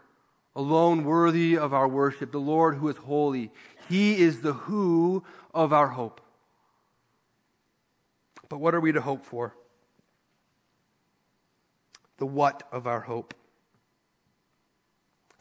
alone 0.54 1.04
worthy 1.04 1.58
of 1.58 1.74
our 1.74 1.86
worship, 1.86 2.32
the 2.32 2.38
Lord 2.38 2.76
who 2.76 2.88
is 2.88 2.96
holy. 2.96 3.50
He 3.88 4.18
is 4.18 4.40
the 4.40 4.54
who 4.54 5.22
of 5.52 5.72
our 5.72 5.88
hope. 5.88 6.20
But 8.48 8.58
what 8.58 8.74
are 8.74 8.80
we 8.80 8.92
to 8.92 9.00
hope 9.00 9.24
for? 9.26 9.54
The 12.18 12.26
what 12.26 12.62
of 12.72 12.86
our 12.86 13.00
hope. 13.00 13.34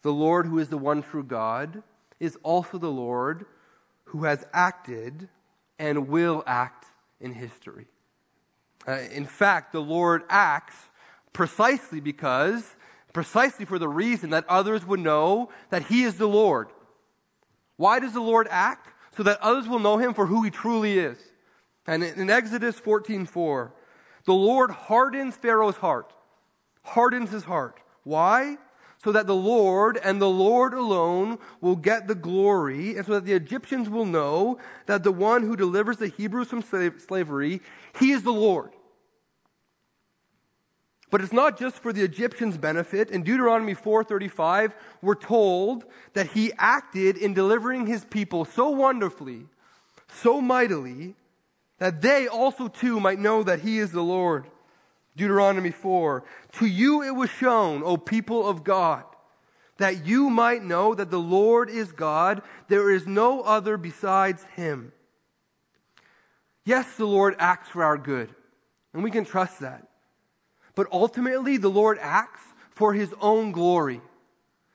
The 0.01 0.13
Lord, 0.13 0.45
who 0.45 0.59
is 0.59 0.69
the 0.69 0.77
one 0.77 1.01
true 1.01 1.23
God, 1.23 1.81
is 2.19 2.37
also 2.43 2.77
the 2.77 2.91
Lord 2.91 3.45
who 4.05 4.25
has 4.25 4.45
acted 4.53 5.29
and 5.79 6.07
will 6.07 6.43
act 6.45 6.85
in 7.19 7.33
history. 7.33 7.87
Uh, 8.87 8.99
in 9.11 9.25
fact, 9.25 9.71
the 9.71 9.81
Lord 9.81 10.23
acts 10.29 10.75
precisely 11.35 11.99
because, 11.99 12.63
precisely 13.11 13.65
for 13.65 13.77
the 13.77 13.89
reason 13.89 14.29
that 14.29 14.45
others 14.47 14.85
would 14.85 15.01
know 15.01 15.49
that 15.69 15.83
He 15.83 16.03
is 16.03 16.15
the 16.15 16.27
Lord. 16.27 16.69
Why 17.75 17.99
does 17.99 18.13
the 18.13 18.21
Lord 18.21 18.47
act? 18.49 18.93
So 19.15 19.23
that 19.23 19.41
others 19.41 19.67
will 19.67 19.79
know 19.79 19.97
Him 19.97 20.13
for 20.13 20.25
who 20.25 20.43
He 20.43 20.49
truly 20.49 20.97
is. 20.97 21.17
And 21.85 22.03
in 22.03 22.29
Exodus 22.29 22.79
14:4, 22.79 23.71
the 24.25 24.33
Lord 24.33 24.71
hardens 24.71 25.35
Pharaoh's 25.35 25.75
heart, 25.75 26.13
hardens 26.83 27.29
his 27.31 27.43
heart. 27.43 27.79
Why? 28.03 28.57
So 29.03 29.11
that 29.11 29.27
the 29.27 29.35
Lord 29.35 29.99
and 30.03 30.21
the 30.21 30.29
Lord 30.29 30.73
alone 30.73 31.37
will 31.61 31.75
get 31.75 32.07
the 32.07 32.15
glory, 32.15 32.95
and 32.95 33.05
so 33.05 33.13
that 33.13 33.25
the 33.25 33.33
Egyptians 33.33 33.87
will 33.89 34.05
know 34.05 34.57
that 34.87 35.03
the 35.03 35.11
one 35.11 35.43
who 35.43 35.55
delivers 35.55 35.97
the 35.97 36.07
Hebrews 36.07 36.47
from 36.47 36.63
slavery, 36.63 37.61
he 37.99 38.11
is 38.11 38.23
the 38.23 38.33
Lord. 38.33 38.71
But 41.11 41.21
it's 41.21 41.33
not 41.33 41.57
just 41.57 41.77
for 41.77 41.93
the 41.93 42.03
Egyptians' 42.03 42.57
benefit. 42.57 43.09
In 43.11 43.23
Deuteronomy 43.23 43.75
4:35, 43.75 44.73
we're 45.01 45.15
told 45.15 45.85
that 46.13 46.31
he 46.31 46.51
acted 46.57 47.15
in 47.17 47.33
delivering 47.33 47.85
his 47.85 48.03
people 48.05 48.43
so 48.43 48.69
wonderfully, 48.69 49.47
so 50.07 50.41
mightily, 50.41 51.15
that 51.77 52.01
they 52.01 52.27
also 52.27 52.67
too 52.67 52.99
might 52.99 53.19
know 53.19 53.43
that 53.43 53.59
he 53.59 53.79
is 53.79 53.91
the 53.91 54.03
Lord. 54.03 54.47
Deuteronomy 55.15 55.71
4, 55.71 56.25
to 56.53 56.65
you 56.65 57.01
it 57.01 57.15
was 57.15 57.29
shown, 57.29 57.81
O 57.83 57.95
people 57.95 58.45
of 58.45 58.65
God, 58.65 59.05
that 59.77 60.05
you 60.05 60.29
might 60.29 60.61
know 60.61 60.93
that 60.93 61.09
the 61.09 61.19
Lord 61.19 61.69
is 61.69 61.93
God, 61.93 62.41
there 62.67 62.91
is 62.91 63.07
no 63.07 63.41
other 63.41 63.77
besides 63.77 64.43
him. 64.55 64.91
Yes, 66.65 66.97
the 66.97 67.05
Lord 67.05 67.35
acts 67.39 67.69
for 67.69 67.83
our 67.83 67.97
good, 67.97 68.35
and 68.93 69.03
we 69.03 69.11
can 69.11 69.23
trust 69.23 69.61
that. 69.61 69.87
But 70.75 70.87
ultimately, 70.91 71.57
the 71.57 71.69
Lord 71.69 71.97
acts 72.01 72.41
for 72.71 72.93
his 72.93 73.13
own 73.21 73.51
glory, 73.51 74.01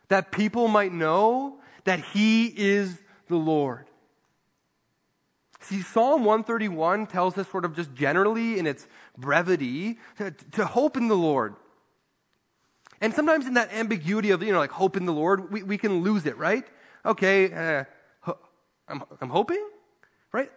that 0.09 0.33
people 0.33 0.69
might 0.69 0.93
know 0.93 1.59
that 1.85 2.01
he 2.01 2.47
is 2.47 2.99
the 3.29 3.37
Lord. 3.37 3.87
See, 5.61 5.83
Psalm 5.83 6.25
131 6.25 7.07
tells 7.07 7.37
us, 7.37 7.49
sort 7.49 7.67
of 7.67 7.77
just 7.77 7.95
generally 7.95 8.59
in 8.59 8.67
its 8.67 8.89
brevity, 9.17 9.99
to, 10.17 10.31
to 10.53 10.65
hope 10.65 10.97
in 10.97 11.09
the 11.09 11.17
Lord. 11.17 11.55
And 13.03 13.15
sometimes 13.15 13.47
in 13.47 13.55
that 13.55 13.73
ambiguity 13.73 14.31
of, 14.31 14.43
you 14.43 14.53
know, 14.53 14.59
like 14.59 14.71
hope 14.71 14.97
in 14.97 15.05
the 15.05 15.13
Lord, 15.13 15.53
we, 15.53 15.63
we 15.63 15.79
can 15.79 16.03
lose 16.03 16.25
it, 16.27 16.37
right? 16.39 16.65
Okay, 17.05 17.53
uh, 17.53 17.85
I'm, 18.89 19.03
I'm 19.21 19.31
hoping, 19.31 19.65
right? 20.33 20.51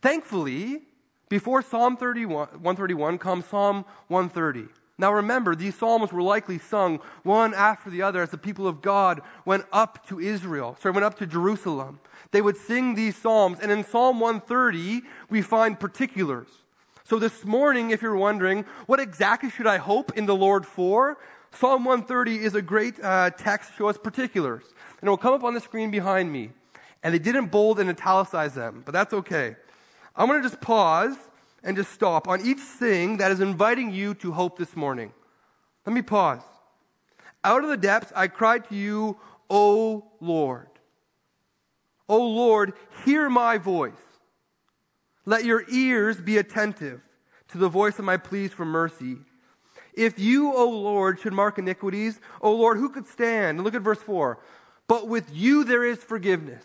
Thankfully, 0.00 0.82
before 1.28 1.62
Psalm 1.62 1.96
31, 1.96 2.48
131 2.48 3.18
comes 3.18 3.46
Psalm 3.46 3.84
130. 4.08 4.68
Now 4.98 5.12
remember, 5.12 5.54
these 5.54 5.74
psalms 5.74 6.12
were 6.12 6.22
likely 6.22 6.58
sung 6.58 7.00
one 7.22 7.52
after 7.52 7.90
the 7.90 8.00
other 8.02 8.22
as 8.22 8.30
the 8.30 8.38
people 8.38 8.66
of 8.66 8.80
God 8.80 9.20
went 9.44 9.66
up 9.70 10.06
to 10.08 10.18
Israel, 10.18 10.76
sorry, 10.80 10.94
went 10.94 11.04
up 11.04 11.18
to 11.18 11.26
Jerusalem. 11.26 12.00
They 12.30 12.40
would 12.40 12.56
sing 12.56 12.94
these 12.94 13.16
psalms, 13.16 13.58
and 13.60 13.70
in 13.70 13.84
Psalm 13.84 14.20
130, 14.20 15.02
we 15.28 15.42
find 15.42 15.78
particulars. 15.78 16.48
So 17.04 17.18
this 17.18 17.44
morning, 17.44 17.90
if 17.90 18.02
you're 18.02 18.16
wondering, 18.16 18.64
what 18.86 18.98
exactly 18.98 19.50
should 19.50 19.66
I 19.66 19.76
hope 19.76 20.16
in 20.16 20.26
the 20.26 20.34
Lord 20.34 20.66
for? 20.66 21.18
Psalm 21.52 21.84
130 21.84 22.44
is 22.44 22.54
a 22.54 22.62
great 22.62 23.02
uh, 23.02 23.30
text 23.30 23.70
to 23.70 23.76
show 23.76 23.88
us 23.88 23.96
particulars. 23.96 24.64
And 25.00 25.08
it 25.08 25.10
will 25.10 25.16
come 25.16 25.32
up 25.32 25.44
on 25.44 25.54
the 25.54 25.60
screen 25.60 25.90
behind 25.90 26.32
me. 26.32 26.50
And 27.02 27.14
they 27.14 27.18
didn't 27.18 27.46
bold 27.46 27.78
and 27.78 27.88
italicize 27.88 28.54
them, 28.54 28.82
but 28.84 28.92
that's 28.92 29.14
okay. 29.14 29.56
I'm 30.16 30.28
going 30.28 30.42
to 30.42 30.48
just 30.48 30.60
pause 30.60 31.16
and 31.62 31.76
just 31.76 31.92
stop 31.92 32.28
on 32.28 32.40
each 32.40 32.60
thing 32.60 33.18
that 33.18 33.30
is 33.30 33.40
inviting 33.40 33.92
you 33.92 34.14
to 34.14 34.32
hope 34.32 34.58
this 34.58 34.74
morning. 34.74 35.12
Let 35.84 35.92
me 35.92 36.02
pause. 36.02 36.42
Out 37.44 37.62
of 37.62 37.70
the 37.70 37.76
depths 37.76 38.12
I 38.16 38.28
cried 38.28 38.68
to 38.68 38.74
you, 38.74 39.18
O 39.50 40.10
Lord. 40.20 40.68
O 42.08 42.24
Lord, 42.24 42.72
hear 43.04 43.28
my 43.28 43.58
voice. 43.58 43.92
Let 45.24 45.44
your 45.44 45.64
ears 45.68 46.20
be 46.20 46.38
attentive 46.38 47.00
to 47.48 47.58
the 47.58 47.68
voice 47.68 47.98
of 47.98 48.04
my 48.04 48.16
pleas 48.16 48.52
for 48.52 48.64
mercy. 48.64 49.16
If 49.92 50.18
you, 50.18 50.52
O 50.52 50.68
Lord, 50.68 51.20
should 51.20 51.32
mark 51.32 51.58
iniquities, 51.58 52.20
O 52.40 52.52
Lord, 52.52 52.78
who 52.78 52.90
could 52.90 53.06
stand? 53.06 53.64
Look 53.64 53.74
at 53.74 53.82
verse 53.82 54.00
4. 54.02 54.38
But 54.88 55.08
with 55.08 55.34
you 55.34 55.64
there 55.64 55.84
is 55.84 55.98
forgiveness, 55.98 56.64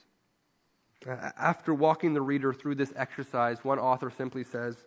Uh, 1.07 1.31
after 1.37 1.73
walking 1.73 2.13
the 2.13 2.21
reader 2.21 2.53
through 2.53 2.75
this 2.75 2.93
exercise, 2.95 3.63
one 3.63 3.79
author 3.79 4.11
simply 4.11 4.43
says, 4.43 4.85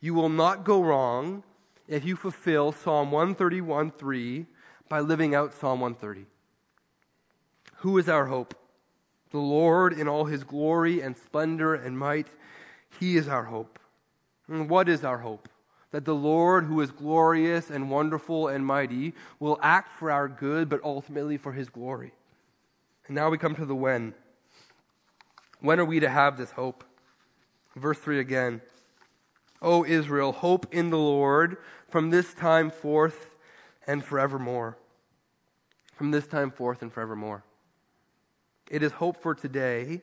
You 0.00 0.14
will 0.14 0.28
not 0.28 0.64
go 0.64 0.82
wrong 0.82 1.42
if 1.88 2.04
you 2.04 2.16
fulfill 2.16 2.72
Psalm 2.72 3.10
131 3.10 3.90
3 3.92 4.46
by 4.88 5.00
living 5.00 5.34
out 5.34 5.54
Psalm 5.54 5.80
130. 5.80 6.26
Who 7.78 7.98
is 7.98 8.08
our 8.08 8.26
hope? 8.26 8.54
The 9.30 9.38
Lord 9.38 9.92
in 9.92 10.08
all 10.08 10.26
his 10.26 10.44
glory 10.44 11.00
and 11.00 11.16
splendor 11.16 11.74
and 11.74 11.98
might. 11.98 12.28
He 13.00 13.16
is 13.16 13.28
our 13.28 13.44
hope. 13.44 13.78
And 14.48 14.68
what 14.68 14.88
is 14.88 15.04
our 15.04 15.18
hope? 15.18 15.48
That 15.90 16.04
the 16.04 16.14
Lord, 16.14 16.64
who 16.64 16.80
is 16.80 16.90
glorious 16.90 17.70
and 17.70 17.90
wonderful 17.90 18.48
and 18.48 18.66
mighty, 18.66 19.14
will 19.40 19.58
act 19.62 19.92
for 19.98 20.10
our 20.10 20.28
good, 20.28 20.68
but 20.68 20.82
ultimately 20.84 21.36
for 21.36 21.52
his 21.52 21.68
glory. 21.68 22.12
And 23.06 23.14
now 23.14 23.30
we 23.30 23.38
come 23.38 23.54
to 23.56 23.64
the 23.64 23.74
when. 23.74 24.14
When 25.66 25.80
are 25.80 25.84
we 25.84 25.98
to 25.98 26.08
have 26.08 26.38
this 26.38 26.52
hope? 26.52 26.84
Verse 27.74 27.98
3 27.98 28.20
again. 28.20 28.60
O 29.60 29.84
Israel, 29.84 30.30
hope 30.30 30.72
in 30.72 30.90
the 30.90 30.96
Lord 30.96 31.56
from 31.88 32.10
this 32.10 32.34
time 32.34 32.70
forth 32.70 33.34
and 33.84 34.04
forevermore. 34.04 34.78
From 35.96 36.12
this 36.12 36.28
time 36.28 36.52
forth 36.52 36.82
and 36.82 36.92
forevermore. 36.92 37.42
It 38.70 38.84
is 38.84 38.92
hope 38.92 39.20
for 39.20 39.34
today, 39.34 40.02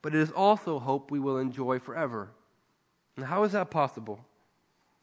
but 0.00 0.14
it 0.14 0.18
is 0.18 0.30
also 0.30 0.78
hope 0.78 1.10
we 1.10 1.20
will 1.20 1.36
enjoy 1.36 1.78
forever. 1.78 2.30
And 3.14 3.26
how 3.26 3.42
is 3.42 3.52
that 3.52 3.70
possible? 3.70 4.24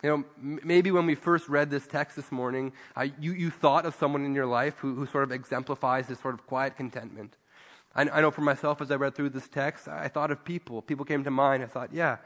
You 0.01 0.10
know, 0.10 0.60
maybe 0.64 0.89
when 0.89 1.05
we 1.05 1.14
first 1.14 1.47
read 1.47 1.70
this 1.70 1.86
text 1.86 2.16
this 2.16 2.32
morning, 2.32 2.74
uh, 2.95 3.10
you, 3.20 3.34
you 3.34 3.51
thought 3.51 3.86
of 3.86 3.93
someone 3.93 4.26
in 4.26 4.34
your 4.34 4.47
life 4.47 4.80
who, 4.80 4.95
who 4.95 5.05
sort 5.05 5.26
of 5.26 5.32
exemplifies 5.32 6.07
this 6.07 6.20
sort 6.20 6.34
of 6.34 6.47
quiet 6.47 6.76
contentment. 6.76 7.36
I, 7.96 8.04
I 8.04 8.22
know 8.22 8.32
for 8.32 8.42
myself, 8.42 8.82
as 8.82 8.92
I 8.92 8.96
read 8.96 9.16
through 9.16 9.30
this 9.30 9.48
text, 9.48 9.88
I 9.88 10.08
thought 10.08 10.32
of 10.32 10.44
people. 10.44 10.82
People 10.82 11.06
came 11.06 11.24
to 11.24 11.32
mind. 11.32 11.64
I 11.64 11.68
thought, 11.68 11.94
yeah, 11.94 12.18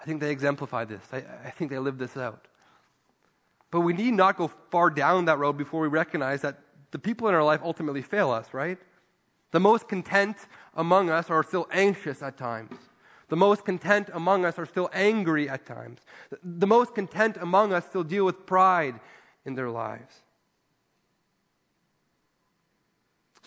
I 0.00 0.04
think 0.04 0.20
they 0.20 0.30
exemplify 0.30 0.84
this. 0.84 1.02
I, 1.12 1.18
I 1.44 1.50
think 1.50 1.70
they 1.70 1.78
live 1.78 1.98
this 1.98 2.16
out. 2.16 2.48
But 3.70 3.80
we 3.80 3.92
need 3.92 4.14
not 4.14 4.36
go 4.36 4.50
far 4.70 4.90
down 4.90 5.24
that 5.26 5.38
road 5.38 5.56
before 5.56 5.80
we 5.80 5.88
recognize 5.88 6.42
that 6.42 6.58
the 6.90 6.98
people 6.98 7.28
in 7.28 7.34
our 7.34 7.44
life 7.44 7.60
ultimately 7.64 8.02
fail 8.02 8.30
us, 8.30 8.52
right? 8.52 8.78
The 9.50 9.60
most 9.60 9.88
content 9.88 10.36
among 10.74 11.10
us 11.10 11.30
are 11.30 11.42
still 11.42 11.68
anxious 11.72 12.22
at 12.22 12.36
times. 12.36 12.76
The 13.28 13.36
most 13.36 13.64
content 13.64 14.10
among 14.12 14.44
us 14.44 14.58
are 14.58 14.66
still 14.66 14.90
angry 14.92 15.48
at 15.48 15.64
times. 15.64 16.00
The 16.42 16.66
most 16.66 16.94
content 16.94 17.38
among 17.40 17.72
us 17.72 17.86
still 17.86 18.04
deal 18.04 18.26
with 18.26 18.44
pride 18.44 19.00
in 19.46 19.54
their 19.54 19.70
lives. 19.70 20.21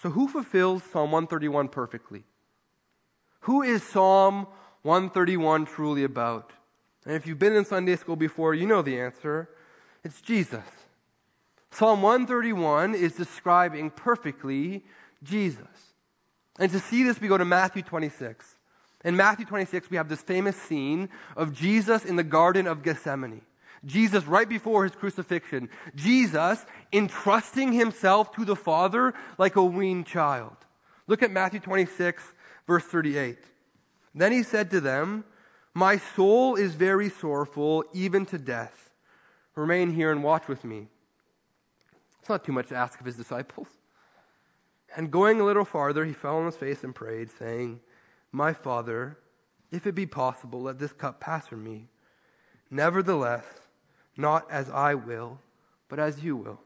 So, 0.02 0.10
who 0.10 0.28
fulfills 0.28 0.84
Psalm 0.84 1.12
131 1.12 1.70
perfectly? 1.70 2.24
Who 3.42 3.62
is 3.62 3.84
Psalm 3.84 4.48
131 4.84 5.66
truly 5.66 6.04
about? 6.04 6.52
And 7.06 7.16
if 7.16 7.28
you've 7.28 7.40
been 7.40 7.54
in 7.54 7.66
Sunday 7.66 7.96
school 7.96 8.16
before, 8.16 8.54
you 8.54 8.66
know 8.66 8.82
the 8.82 9.00
answer. 9.00 9.50
It's 10.04 10.22
Jesus. 10.22 10.64
Psalm 11.72 12.02
131 12.02 12.96
is 12.96 13.14
describing 13.14 13.90
perfectly 13.90 14.84
Jesus. 15.24 15.94
And 16.58 16.72
to 16.72 16.80
see 16.80 17.04
this, 17.04 17.20
we 17.20 17.28
go 17.28 17.38
to 17.38 17.46
Matthew 17.46 17.84
26. 17.84 18.56
In 19.04 19.16
Matthew 19.16 19.46
26, 19.46 19.92
we 19.92 19.98
have 19.98 20.10
this 20.10 20.22
famous 20.22 20.56
scene 20.56 21.10
of 21.36 21.54
Jesus 21.54 22.06
in 22.06 22.16
the 22.16 22.24
Garden 22.24 22.66
of 22.66 22.82
Gethsemane. 22.82 23.42
Jesus, 23.86 24.26
right 24.26 24.50
before 24.50 24.84
his 24.84 24.96
crucifixion, 24.96 25.70
Jesus 25.96 26.66
entrusting 26.92 27.74
himself 27.74 28.32
to 28.34 28.46
the 28.46 28.56
Father 28.56 29.14
like 29.38 29.56
a 29.56 29.64
weaned 29.64 30.08
child. 30.08 30.56
Look 31.08 31.22
at 31.22 31.32
Matthew 31.32 31.60
26, 31.60 32.24
verse 32.66 32.84
38. 32.84 33.38
Then 34.16 34.32
he 34.32 34.44
said 34.44 34.72
to 34.72 34.82
them, 34.82 35.24
My 35.74 35.98
soul 35.98 36.56
is 36.56 36.74
very 36.74 37.10
sorrowful, 37.10 37.84
even 37.94 38.26
to 38.28 38.38
death. 38.38 38.90
Remain 39.56 39.94
here 39.94 40.12
and 40.12 40.24
watch 40.24 40.48
with 40.48 40.64
me. 40.64 40.88
It's 42.20 42.30
not 42.30 42.44
too 42.44 42.54
much 42.54 42.70
to 42.70 42.76
ask 42.76 43.00
of 43.00 43.06
his 43.06 43.16
disciples. 43.16 43.68
And 44.96 45.12
going 45.12 45.40
a 45.40 45.46
little 45.46 45.66
farther, 45.66 46.06
he 46.06 46.14
fell 46.14 46.38
on 46.38 46.46
his 46.46 46.56
face 46.56 46.84
and 46.84 46.96
prayed, 46.96 47.30
saying, 47.30 47.82
My 48.32 48.54
Father, 48.54 49.20
if 49.72 49.86
it 49.86 49.94
be 49.94 50.06
possible, 50.06 50.62
let 50.62 50.80
this 50.80 50.94
cup 50.94 51.20
pass 51.20 51.48
from 51.48 51.64
me. 51.64 51.90
Nevertheless, 52.72 53.46
not 54.18 54.50
as 54.50 54.70
I 54.70 54.96
will, 54.96 55.40
but 55.90 56.00
as 56.00 56.24
you 56.24 56.36
will. 56.36 56.60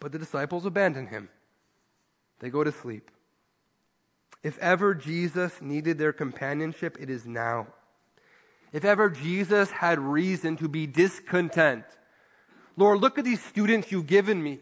But 0.00 0.12
the 0.12 0.18
disciples 0.18 0.66
abandon 0.66 1.06
him. 1.06 1.28
They 2.40 2.50
go 2.50 2.64
to 2.64 2.72
sleep. 2.72 3.10
If 4.42 4.58
ever 4.58 4.94
Jesus 4.94 5.62
needed 5.62 5.96
their 5.96 6.12
companionship, 6.12 6.98
it 7.00 7.08
is 7.08 7.24
now. 7.24 7.68
If 8.72 8.84
ever 8.84 9.08
Jesus 9.08 9.70
had 9.70 9.98
reason 9.98 10.56
to 10.58 10.68
be 10.68 10.86
discontent, 10.86 11.84
Lord, 12.76 13.00
look 13.00 13.18
at 13.18 13.24
these 13.24 13.42
students 13.42 13.90
you've 13.92 14.06
given 14.06 14.42
me. 14.42 14.58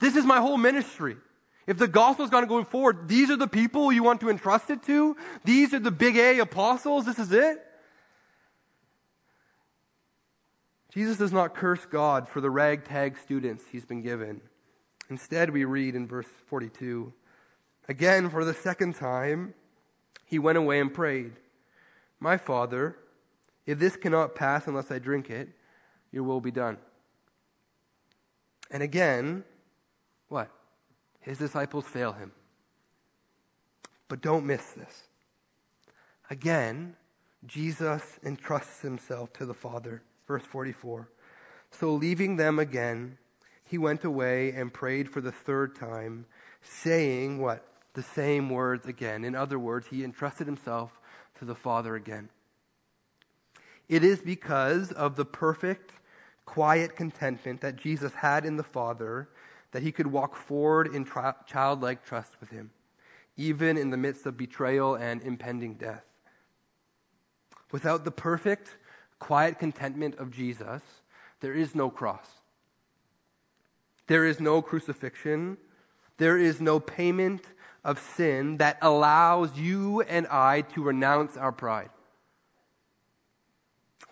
This 0.00 0.16
is 0.16 0.24
my 0.24 0.38
whole 0.38 0.56
ministry. 0.56 1.16
If 1.66 1.78
the 1.78 1.86
gospel 1.86 2.24
is 2.24 2.30
going 2.30 2.42
to 2.42 2.48
go 2.48 2.64
forward, 2.64 3.06
these 3.06 3.30
are 3.30 3.36
the 3.36 3.46
people 3.46 3.92
you 3.92 4.02
want 4.02 4.20
to 4.22 4.30
entrust 4.30 4.70
it 4.70 4.82
to. 4.84 5.16
These 5.44 5.72
are 5.72 5.78
the 5.78 5.90
big 5.90 6.16
A 6.16 6.40
apostles. 6.40 7.06
This 7.06 7.18
is 7.18 7.32
it. 7.32 7.64
Jesus 10.90 11.18
does 11.18 11.32
not 11.32 11.54
curse 11.54 11.86
God 11.86 12.28
for 12.28 12.40
the 12.40 12.50
ragtag 12.50 13.16
students 13.16 13.64
he's 13.70 13.84
been 13.84 14.02
given. 14.02 14.40
Instead, 15.08 15.50
we 15.50 15.64
read 15.64 15.94
in 15.94 16.06
verse 16.06 16.26
42 16.46 17.12
Again, 17.88 18.30
for 18.30 18.44
the 18.44 18.54
second 18.54 18.94
time, 18.94 19.54
he 20.24 20.38
went 20.38 20.58
away 20.58 20.78
and 20.78 20.94
prayed, 20.94 21.32
My 22.20 22.36
Father, 22.36 22.96
if 23.66 23.78
this 23.78 23.96
cannot 23.96 24.36
pass 24.36 24.66
unless 24.68 24.90
I 24.90 25.00
drink 25.00 25.28
it, 25.28 25.48
your 26.12 26.22
will 26.22 26.40
be 26.40 26.52
done. 26.52 26.76
And 28.70 28.82
again, 28.82 29.44
what? 30.28 30.50
His 31.20 31.38
disciples 31.38 31.84
fail 31.86 32.12
him. 32.12 32.32
But 34.08 34.20
don't 34.20 34.46
miss 34.46 34.72
this. 34.72 35.04
Again, 36.30 36.94
Jesus 37.46 38.18
entrusts 38.24 38.82
himself 38.82 39.32
to 39.34 39.46
the 39.46 39.54
Father. 39.54 40.02
Verse 40.30 40.44
44. 40.44 41.08
So 41.72 41.92
leaving 41.92 42.36
them 42.36 42.60
again, 42.60 43.18
he 43.64 43.76
went 43.78 44.04
away 44.04 44.52
and 44.52 44.72
prayed 44.72 45.10
for 45.10 45.20
the 45.20 45.32
third 45.32 45.74
time, 45.74 46.26
saying 46.62 47.40
what? 47.40 47.66
The 47.94 48.04
same 48.04 48.48
words 48.48 48.86
again. 48.86 49.24
In 49.24 49.34
other 49.34 49.58
words, 49.58 49.88
he 49.88 50.04
entrusted 50.04 50.46
himself 50.46 51.00
to 51.40 51.44
the 51.44 51.56
Father 51.56 51.96
again. 51.96 52.28
It 53.88 54.04
is 54.04 54.20
because 54.20 54.92
of 54.92 55.16
the 55.16 55.24
perfect, 55.24 55.94
quiet 56.44 56.94
contentment 56.94 57.60
that 57.62 57.74
Jesus 57.74 58.14
had 58.14 58.44
in 58.44 58.56
the 58.56 58.62
Father 58.62 59.30
that 59.72 59.82
he 59.82 59.90
could 59.90 60.06
walk 60.06 60.36
forward 60.36 60.94
in 60.94 61.04
tri- 61.04 61.34
childlike 61.44 62.04
trust 62.04 62.36
with 62.38 62.50
him, 62.50 62.70
even 63.36 63.76
in 63.76 63.90
the 63.90 63.96
midst 63.96 64.26
of 64.26 64.36
betrayal 64.36 64.94
and 64.94 65.22
impending 65.22 65.74
death. 65.74 66.04
Without 67.72 68.04
the 68.04 68.12
perfect, 68.12 68.76
quiet 69.20 69.60
contentment 69.60 70.18
of 70.18 70.32
Jesus, 70.32 70.82
there 71.40 71.54
is 71.54 71.76
no 71.76 71.88
cross. 71.88 72.26
There 74.08 74.26
is 74.26 74.40
no 74.40 74.60
crucifixion. 74.60 75.56
There 76.16 76.36
is 76.36 76.60
no 76.60 76.80
payment 76.80 77.44
of 77.84 77.98
sin 77.98 78.56
that 78.56 78.76
allows 78.82 79.56
you 79.56 80.02
and 80.02 80.26
I 80.26 80.62
to 80.74 80.82
renounce 80.82 81.36
our 81.36 81.52
pride. 81.52 81.90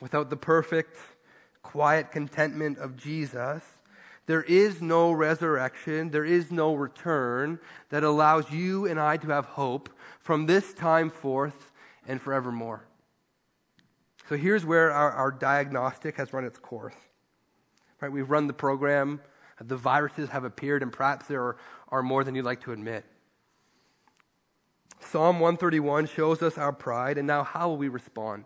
Without 0.01 0.31
the 0.31 0.37
perfect, 0.37 0.97
quiet 1.63 2.13
contentment 2.13 2.79
of 2.79 2.97
Jesus, 2.97 3.63
There 4.29 4.43
is 4.43 4.83
no 4.83 5.11
resurrection, 5.11 6.11
there 6.11 6.25
is 6.25 6.53
no 6.53 6.75
return 6.75 7.59
that 7.89 8.05
allows 8.05 8.51
you 8.51 8.85
and 8.87 9.01
I 9.01 9.17
to 9.17 9.29
have 9.29 9.47
hope 9.47 9.89
from 10.21 10.45
this 10.45 10.75
time 10.75 11.09
forth 11.09 11.73
and 12.07 12.21
forevermore. 12.21 12.88
So 14.29 14.37
here's 14.37 14.66
where 14.66 14.93
our, 14.93 15.11
our 15.11 15.31
diagnostic 15.31 16.16
has 16.18 16.35
run 16.35 16.45
its 16.45 16.59
course. 16.59 16.95
Right, 18.01 18.12
we've 18.12 18.29
run 18.29 18.47
the 18.47 18.53
program, 18.53 19.20
the 19.61 19.76
viruses 19.76 20.29
have 20.29 20.45
appeared, 20.45 20.83
and 20.83 20.93
perhaps 20.93 21.26
there 21.26 21.43
are, 21.43 21.57
are 21.89 22.03
more 22.03 22.22
than 22.22 22.35
you'd 22.35 22.45
like 22.45 22.61
to 22.62 22.72
admit. 22.72 23.05
Psalm 25.01 25.41
131 25.41 26.07
shows 26.07 26.43
us 26.43 26.59
our 26.59 26.72
pride, 26.72 27.16
and 27.16 27.26
now 27.26 27.43
how 27.43 27.68
will 27.68 27.79
we 27.79 27.89
respond? 27.89 28.45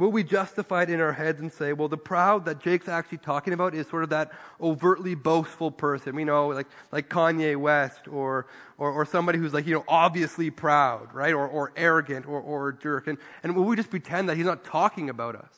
Will 0.00 0.10
we 0.10 0.24
justify 0.24 0.84
it 0.84 0.90
in 0.90 0.98
our 0.98 1.12
heads 1.12 1.40
and 1.40 1.52
say, 1.52 1.74
well, 1.74 1.86
the 1.86 1.98
proud 1.98 2.46
that 2.46 2.58
Jake's 2.58 2.88
actually 2.88 3.18
talking 3.18 3.52
about 3.52 3.74
is 3.74 3.86
sort 3.86 4.02
of 4.02 4.08
that 4.08 4.32
overtly 4.58 5.14
boastful 5.14 5.70
person, 5.70 6.18
you 6.18 6.24
know, 6.24 6.48
like, 6.48 6.68
like 6.90 7.10
Kanye 7.10 7.54
West 7.54 8.08
or, 8.08 8.46
or, 8.78 8.90
or 8.90 9.04
somebody 9.04 9.38
who's 9.38 9.52
like, 9.52 9.66
you 9.66 9.74
know, 9.74 9.84
obviously 9.86 10.48
proud, 10.48 11.12
right? 11.12 11.34
Or, 11.34 11.46
or 11.46 11.74
arrogant 11.76 12.26
or, 12.26 12.40
or 12.40 12.70
a 12.70 12.78
jerk. 12.78 13.08
And, 13.08 13.18
and 13.42 13.54
will 13.54 13.64
we 13.64 13.76
just 13.76 13.90
pretend 13.90 14.30
that 14.30 14.38
he's 14.38 14.46
not 14.46 14.64
talking 14.64 15.10
about 15.10 15.36
us? 15.36 15.52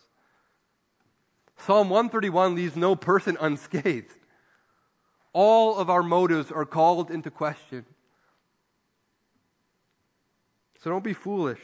Psalm 1.57 1.89
131 1.89 2.57
leaves 2.57 2.75
no 2.75 2.97
person 2.97 3.37
unscathed. 3.41 4.19
All 5.33 5.77
of 5.77 5.89
our 5.89 6.03
motives 6.03 6.51
are 6.51 6.67
called 6.67 7.13
into 7.13 7.31
question. 7.31 7.87
So 10.83 10.91
don't 10.91 11.05
be 11.05 11.13
foolish. 11.13 11.61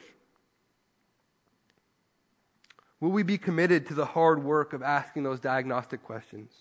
Will 2.99 3.11
we 3.11 3.23
be 3.23 3.37
committed 3.37 3.87
to 3.87 3.93
the 3.93 4.05
hard 4.05 4.43
work 4.43 4.73
of 4.73 4.83
asking 4.83 5.23
those 5.23 5.39
diagnostic 5.39 6.03
questions? 6.03 6.51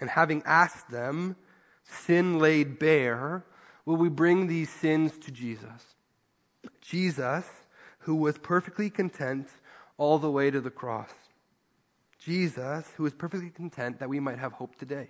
And 0.00 0.10
having 0.10 0.42
asked 0.44 0.90
them, 0.90 1.36
sin 1.84 2.38
laid 2.38 2.78
bare, 2.78 3.44
will 3.84 3.96
we 3.96 4.08
bring 4.08 4.46
these 4.46 4.70
sins 4.70 5.18
to 5.18 5.30
Jesus? 5.30 5.94
Jesus, 6.80 7.46
who 8.00 8.16
was 8.16 8.38
perfectly 8.38 8.90
content 8.90 9.48
all 9.96 10.18
the 10.18 10.30
way 10.30 10.50
to 10.50 10.60
the 10.60 10.70
cross. 10.70 11.10
Jesus, 12.18 12.86
who 12.96 13.02
was 13.02 13.14
perfectly 13.14 13.50
content 13.50 13.98
that 13.98 14.08
we 14.08 14.20
might 14.20 14.38
have 14.38 14.52
hope 14.52 14.76
today. 14.76 15.08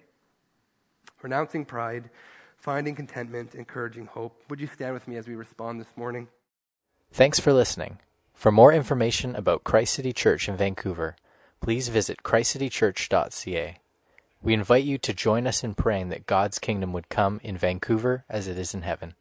Renouncing 1.22 1.64
pride, 1.64 2.10
finding 2.56 2.94
contentment, 2.94 3.54
encouraging 3.54 4.06
hope. 4.06 4.42
Would 4.48 4.60
you 4.60 4.68
stand 4.68 4.94
with 4.94 5.08
me 5.08 5.16
as 5.16 5.26
we 5.26 5.34
respond 5.34 5.80
this 5.80 5.96
morning? 5.96 6.28
Thanks 7.12 7.40
for 7.40 7.52
listening. 7.52 7.98
For 8.40 8.50
more 8.50 8.72
information 8.72 9.36
about 9.36 9.64
Christ 9.64 9.92
City 9.92 10.14
Church 10.14 10.48
in 10.48 10.56
Vancouver, 10.56 11.14
please 11.60 11.88
visit 11.88 12.22
christcitychurch.ca. 12.22 13.76
We 14.40 14.54
invite 14.54 14.84
you 14.84 14.96
to 14.96 15.12
join 15.12 15.46
us 15.46 15.62
in 15.62 15.74
praying 15.74 16.08
that 16.08 16.24
God's 16.24 16.58
kingdom 16.58 16.94
would 16.94 17.10
come 17.10 17.40
in 17.42 17.58
Vancouver 17.58 18.24
as 18.30 18.48
it 18.48 18.56
is 18.56 18.72
in 18.72 18.80
heaven. 18.80 19.12